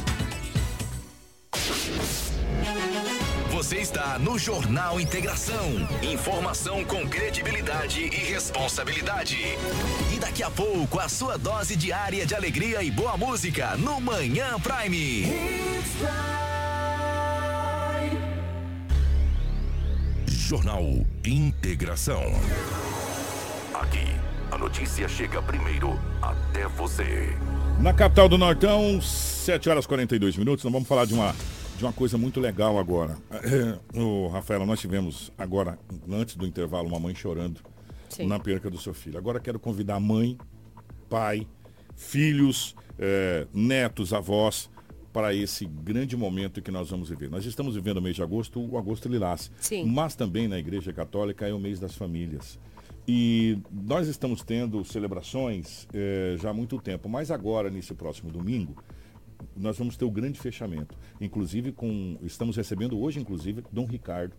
[3.61, 5.87] Você está no Jornal Integração.
[6.01, 9.37] Informação com credibilidade e responsabilidade.
[10.11, 14.59] E daqui a pouco, a sua dose diária de alegria e boa música no Manhã
[14.59, 15.27] Prime.
[20.25, 22.23] Jornal Integração.
[23.75, 24.07] Aqui,
[24.51, 27.37] a notícia chega primeiro até você.
[27.79, 31.35] Na capital do Nortão, 7 horas e 42 minutos, nós vamos falar de uma,
[31.81, 33.17] de uma coisa muito legal agora.
[33.95, 37.59] O Rafaela, nós tivemos agora, antes do intervalo, uma mãe chorando
[38.07, 38.27] Sim.
[38.27, 39.17] na perca do seu filho.
[39.17, 40.37] Agora quero convidar mãe,
[41.09, 41.47] pai,
[41.95, 44.69] filhos, eh, netos, avós,
[45.11, 47.31] para esse grande momento que nós vamos viver.
[47.31, 49.51] Nós estamos vivendo o mês de agosto, o agosto lilás.
[49.59, 49.85] Sim.
[49.85, 52.59] Mas também na Igreja Católica é o mês das famílias.
[53.07, 58.75] E nós estamos tendo celebrações eh, já há muito tempo, mas agora, nesse próximo domingo,
[59.55, 60.95] nós vamos ter o grande fechamento.
[61.19, 62.17] Inclusive com.
[62.23, 64.35] Estamos recebendo hoje, inclusive, Dom Ricardo,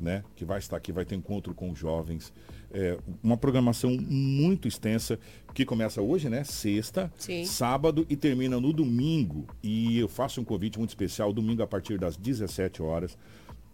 [0.00, 0.24] né?
[0.34, 2.32] Que vai estar aqui, vai ter encontro com jovens.
[2.72, 5.18] É, uma programação muito extensa
[5.52, 6.44] que começa hoje, né?
[6.44, 7.44] Sexta, Sim.
[7.44, 9.46] sábado e termina no domingo.
[9.62, 13.16] E eu faço um convite muito especial, domingo a partir das 17 horas.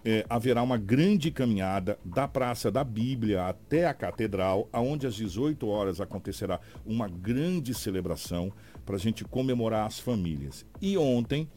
[0.05, 5.66] É, haverá uma grande caminhada da Praça da Bíblia até a Catedral, aonde às 18
[5.66, 8.53] horas acontecerá uma grande celebração
[8.87, 10.64] para a gente comemorar as famílias.
[10.80, 11.49] E ontem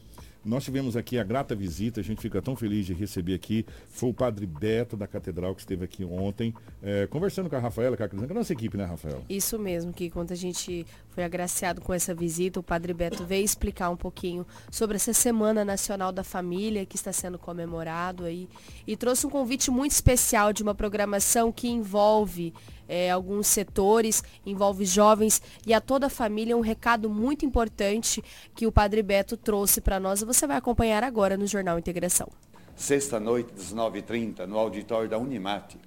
[0.43, 3.65] nós tivemos aqui a grata visita, a gente fica tão feliz de receber aqui.
[3.89, 7.97] Foi o Padre Beto da Catedral que esteve aqui ontem, é, conversando com a Rafaela,
[7.97, 9.21] com a nossa equipe, né, Rafaela?
[9.29, 10.85] Isso mesmo, que quando a gente
[11.19, 15.65] foi agraciado com essa visita, o Padre Beto veio explicar um pouquinho sobre essa Semana
[15.65, 18.47] Nacional da Família que está sendo comemorado aí.
[18.87, 22.53] E trouxe um convite muito especial de uma programação que envolve
[22.87, 28.23] é, alguns setores, envolve jovens e a toda a família, um recado muito importante
[28.55, 32.29] que o Padre Beto trouxe para nós você vai acompanhar agora no Jornal Integração.
[32.77, 35.77] Sexta-noite, 19h30, no auditório da Unimate,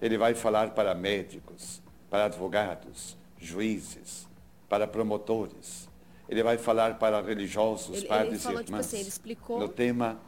[0.00, 4.27] ele vai falar para médicos, para advogados, juízes,
[4.68, 5.88] para promotores.
[6.28, 8.86] Ele vai falar para religiosos, Ele- padres ele falou, e tipo irmãs.
[8.86, 10.20] assim, ele explicou- No tema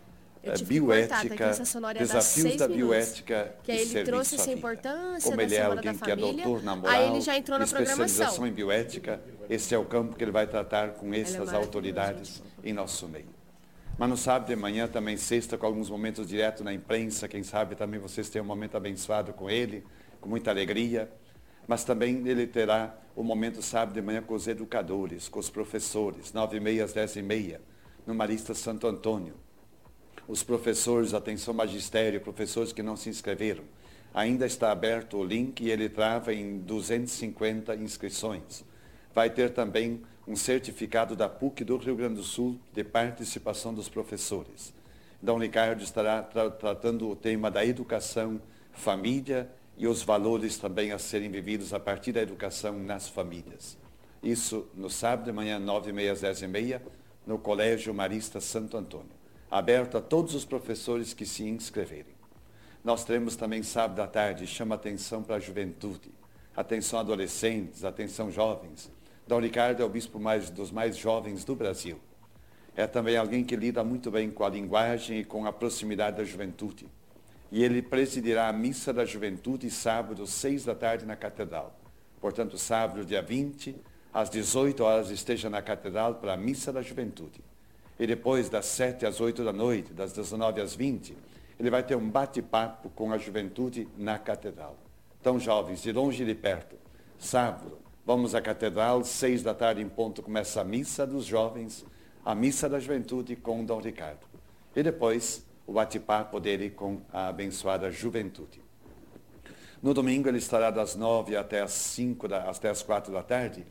[0.66, 1.51] bioética,
[1.99, 2.76] desafios da minutos.
[2.76, 6.62] bioética Que aí ele trouxe essa importância Como da ele é alguém que é doutor
[6.62, 9.20] na aí moral, ele já entrou na especialização em bioética,
[9.51, 13.28] esse é o campo que ele vai tratar com essas maravilhoso, autoridades em nosso meio.
[13.99, 17.74] Mas no sábado de manhã, também sexta, com alguns momentos direto na imprensa, quem sabe
[17.74, 19.84] também vocês tenham um momento abençoado com ele,
[20.22, 21.11] com muita alegria.
[21.71, 26.33] Mas também ele terá o momento sábado de manhã com os educadores, com os professores,
[26.33, 27.61] nove e meia às dez e meia,
[28.05, 29.35] no Marista Santo Antônio.
[30.27, 33.62] Os professores, atenção magistério, professores que não se inscreveram,
[34.12, 38.64] ainda está aberto o link e ele trava em 250 inscrições.
[39.14, 43.89] Vai ter também um certificado da PUC do Rio Grande do Sul de participação dos
[43.89, 44.75] professores.
[45.23, 48.43] Dom Ricardo estará tra- tratando o tema da educação,
[48.73, 49.49] família
[49.81, 53.78] e os valores também a serem vividos a partir da educação nas famílias.
[54.22, 56.83] Isso no sábado de manhã, nove e meia às dez e meia,
[57.26, 59.09] no Colégio Marista Santo Antônio.
[59.51, 62.12] Aberto a todos os professores que se inscreverem.
[62.85, 66.11] Nós teremos também sábado à tarde, chama atenção para a juventude,
[66.55, 68.93] atenção adolescentes, atenção jovens.
[69.26, 71.99] Dom Ricardo é o bispo mais, dos mais jovens do Brasil.
[72.76, 76.24] É também alguém que lida muito bem com a linguagem e com a proximidade da
[76.24, 76.87] juventude.
[77.51, 81.74] E ele presidirá a missa da juventude sábado, seis da tarde, na Catedral.
[82.20, 83.74] Portanto, sábado, dia 20,
[84.12, 87.42] às 18 horas, esteja na Catedral para a missa da juventude.
[87.98, 91.16] E depois, das 7 às 8 da noite, das 19 às 20,
[91.59, 94.76] ele vai ter um bate-papo com a juventude na Catedral.
[95.20, 96.76] Então, jovens, de longe e de perto,
[97.18, 101.84] sábado, vamos à Catedral, seis da tarde em ponto, começa a missa dos jovens,
[102.24, 104.26] a missa da juventude com Dom Ricardo.
[104.74, 108.61] E depois, o bate-papo dele com a abençoada juventude.
[109.81, 113.64] No domingo ele estará das nove até as cinco, da, até as quatro da tarde,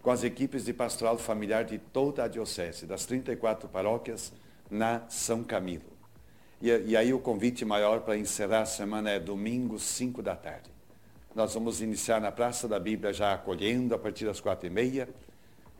[0.00, 4.32] com as equipes de pastoral familiar de toda a diocese, das 34 paróquias,
[4.70, 5.90] na São Camilo.
[6.62, 10.70] E, e aí o convite maior para encerrar a semana é domingo, 5 da tarde.
[11.34, 15.08] Nós vamos iniciar na Praça da Bíblia já acolhendo a partir das quatro e meia,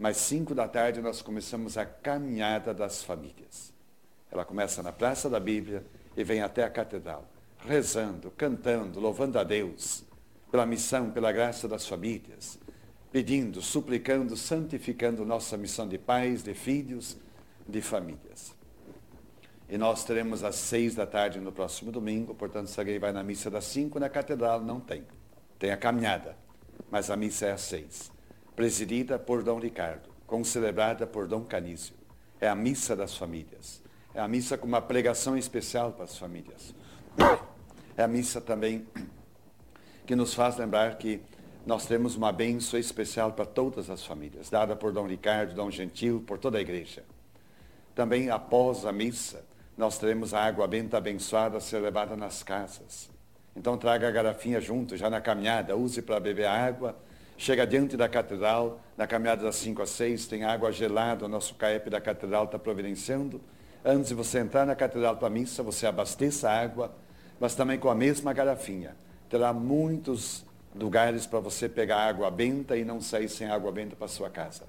[0.01, 3.73] mas 5 da tarde nós começamos a caminhada das famílias.
[4.31, 5.85] Ela começa na Praça da Bíblia
[6.17, 7.29] e vem até a Catedral,
[7.67, 10.05] rezando, cantando, louvando a Deus
[10.51, 12.59] pela missão, pela graça das famílias,
[13.13, 17.17] pedindo, suplicando, santificando nossa missão de pais, de filhos,
[17.69, 18.55] de famílias.
[19.69, 23.23] E nós teremos às seis da tarde no próximo domingo, portanto, se alguém vai na
[23.23, 25.05] missa das cinco na Catedral, não tem.
[25.59, 26.37] Tem a caminhada,
[26.91, 28.11] mas a missa é às seis.
[28.57, 31.95] Presidida por Dom Ricardo, concelebrada por Dom Canísio.
[32.41, 33.81] É a missa das famílias.
[34.15, 36.75] É a missa com uma pregação especial para as famílias.
[37.97, 38.87] É a missa também
[40.05, 41.21] que nos faz lembrar que
[41.65, 46.25] nós temos uma bênção especial para todas as famílias, dada por Dom Ricardo, Dom Gentil,
[46.27, 47.05] por toda a igreja.
[47.95, 49.45] Também após a missa,
[49.77, 53.09] nós teremos a água benta abençoada a ser levada nas casas.
[53.55, 56.97] Então traga a garrafinha junto, já na caminhada, use para beber água.
[57.37, 61.55] Chega diante da catedral, na caminhada das 5 às 6, tem água gelada, o nosso
[61.55, 63.41] CAEP da catedral está providenciando.
[63.85, 66.93] Antes de você entrar na catedral para a missa, você abasteça a água,
[67.39, 68.95] mas também com a mesma garrafinha.
[69.29, 74.07] Terá muitos lugares para você pegar água benta e não sair sem água benta para
[74.07, 74.65] sua casa.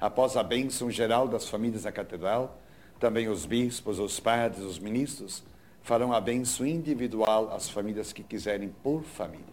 [0.00, 2.58] Após a bênção geral das famílias da catedral,
[2.98, 5.44] também os bispos, os padres, os ministros
[5.82, 9.44] farão a bênção individual às famílias que quiserem por família.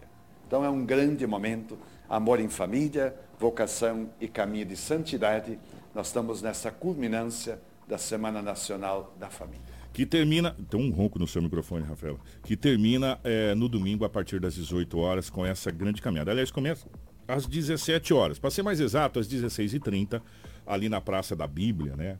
[0.46, 1.78] Então é um grande momento,
[2.08, 5.58] amor em família, vocação e caminho de santidade.
[5.94, 9.64] Nós estamos nessa culminância da Semana Nacional da Família.
[9.92, 10.56] que termina.
[10.68, 12.18] Tem um ronco no seu microfone, Rafaela.
[12.42, 16.30] Que termina é, no domingo a partir das 18 horas com essa grande caminhada.
[16.30, 16.88] Aliás, começa
[17.28, 18.38] às 17 horas.
[18.38, 20.20] Para ser mais exato, às 16h30,
[20.66, 22.18] ali na Praça da Bíblia, né?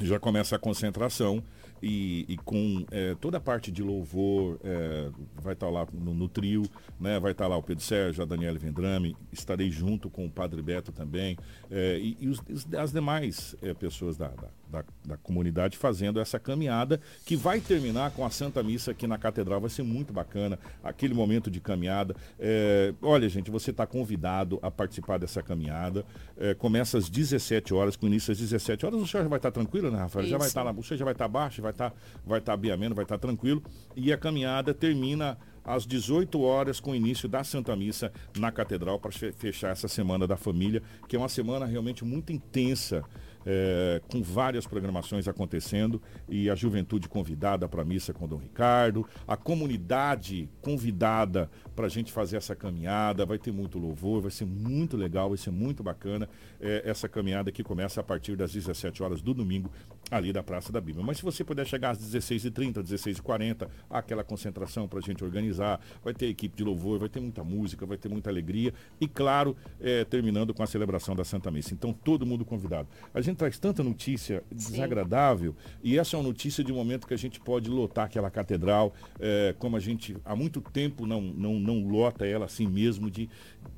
[0.00, 1.42] Já começa a concentração
[1.82, 6.14] e, e com é, toda a parte de louvor, é, vai estar tá lá no,
[6.14, 6.62] no, trio,
[7.00, 7.18] né?
[7.18, 10.62] vai estar tá lá o Pedro Sérgio, a Daniela Vendrame, estarei junto com o Padre
[10.62, 11.36] Beto também,
[11.70, 12.40] é, e, e os,
[12.76, 18.24] as demais pessoas da, da, da, da, comunidade fazendo essa caminhada, que vai terminar com
[18.24, 19.60] a Santa Missa aqui na Catedral.
[19.60, 22.14] Vai ser muito bacana aquele momento de caminhada.
[22.38, 26.04] É, olha, gente, você está convidado a participar dessa caminhada.
[26.36, 29.00] É, começa às 17 horas, com início às 17 horas.
[29.00, 30.24] O senhor já vai estar tá tranquilo, né, Rafael?
[30.24, 30.30] Isso.
[30.30, 32.56] Já vai estar tá lá, você já vai estar tá baixo, vai estar, vai estar
[32.56, 33.62] bem ameno, vai estar tranquilo.
[33.96, 38.98] E a caminhada termina às 18 horas, com o início da Santa Missa na Catedral,
[38.98, 43.04] para fechar essa Semana da Família, que é uma semana realmente muito intensa
[43.46, 49.06] é, com várias programações acontecendo e a juventude convidada para a missa com Dom Ricardo,
[49.26, 54.44] a comunidade convidada para a gente fazer essa caminhada, vai ter muito louvor, vai ser
[54.44, 56.28] muito legal, vai ser muito bacana
[56.60, 59.70] é, essa caminhada que começa a partir das 17 horas do domingo
[60.10, 61.04] ali da Praça da Bíblia.
[61.04, 66.14] Mas se você puder chegar às 16h30, 16h40, aquela concentração para a gente organizar, vai
[66.14, 70.04] ter equipe de louvor, vai ter muita música, vai ter muita alegria e, claro, é,
[70.04, 71.74] terminando com a celebração da Santa Missa.
[71.74, 72.88] Então, todo mundo convidado.
[73.12, 77.14] A gente traz tanta notícia desagradável e essa é uma notícia de um momento que
[77.14, 81.58] a gente pode lotar aquela catedral, é, como a gente há muito tempo não, não,
[81.58, 83.28] não lota ela assim mesmo, de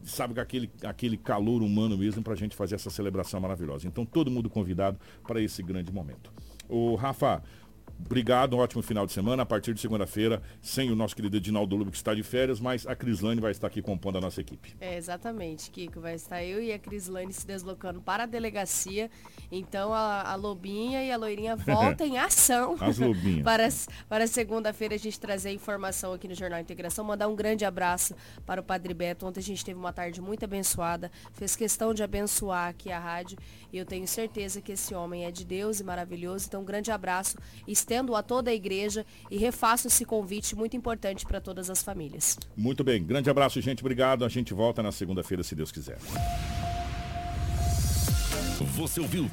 [0.02, 3.86] sabe com aquele, aquele calor humano mesmo para a gente fazer essa celebração maravilhosa.
[3.86, 6.32] Então todo mundo convidado para esse grande momento.
[6.68, 7.42] O Rafa,
[8.04, 9.42] Obrigado, um ótimo final de semana.
[9.42, 12.86] A partir de segunda-feira, sem o nosso querido Edinaldo Lobo, que está de férias, mas
[12.86, 14.74] a Crislane vai estar aqui compondo a nossa equipe.
[14.80, 16.00] É, exatamente, Kiko.
[16.00, 19.10] Vai estar eu e a Crislane se deslocando para a delegacia.
[19.50, 22.76] Então a, a Lobinha e a Loirinha voltam em ação.
[22.80, 23.42] As Lobinhas.
[23.44, 23.68] para,
[24.08, 27.04] para segunda-feira a gente trazer informação aqui no Jornal Integração.
[27.04, 28.14] Mandar um grande abraço
[28.46, 29.26] para o Padre Beto.
[29.26, 31.10] Ontem a gente teve uma tarde muito abençoada.
[31.32, 33.38] Fez questão de abençoar aqui a rádio.
[33.72, 36.46] E eu tenho certeza que esse homem é de Deus e maravilhoso.
[36.48, 37.38] Então, um grande abraço.
[37.90, 42.38] Estendo a toda a igreja e refaço esse convite muito importante para todas as famílias.
[42.56, 43.02] Muito bem.
[43.02, 43.80] Grande abraço, gente.
[43.80, 44.24] Obrigado.
[44.24, 45.98] A gente volta na segunda-feira, se Deus quiser.
[48.76, 49.24] Você ouviu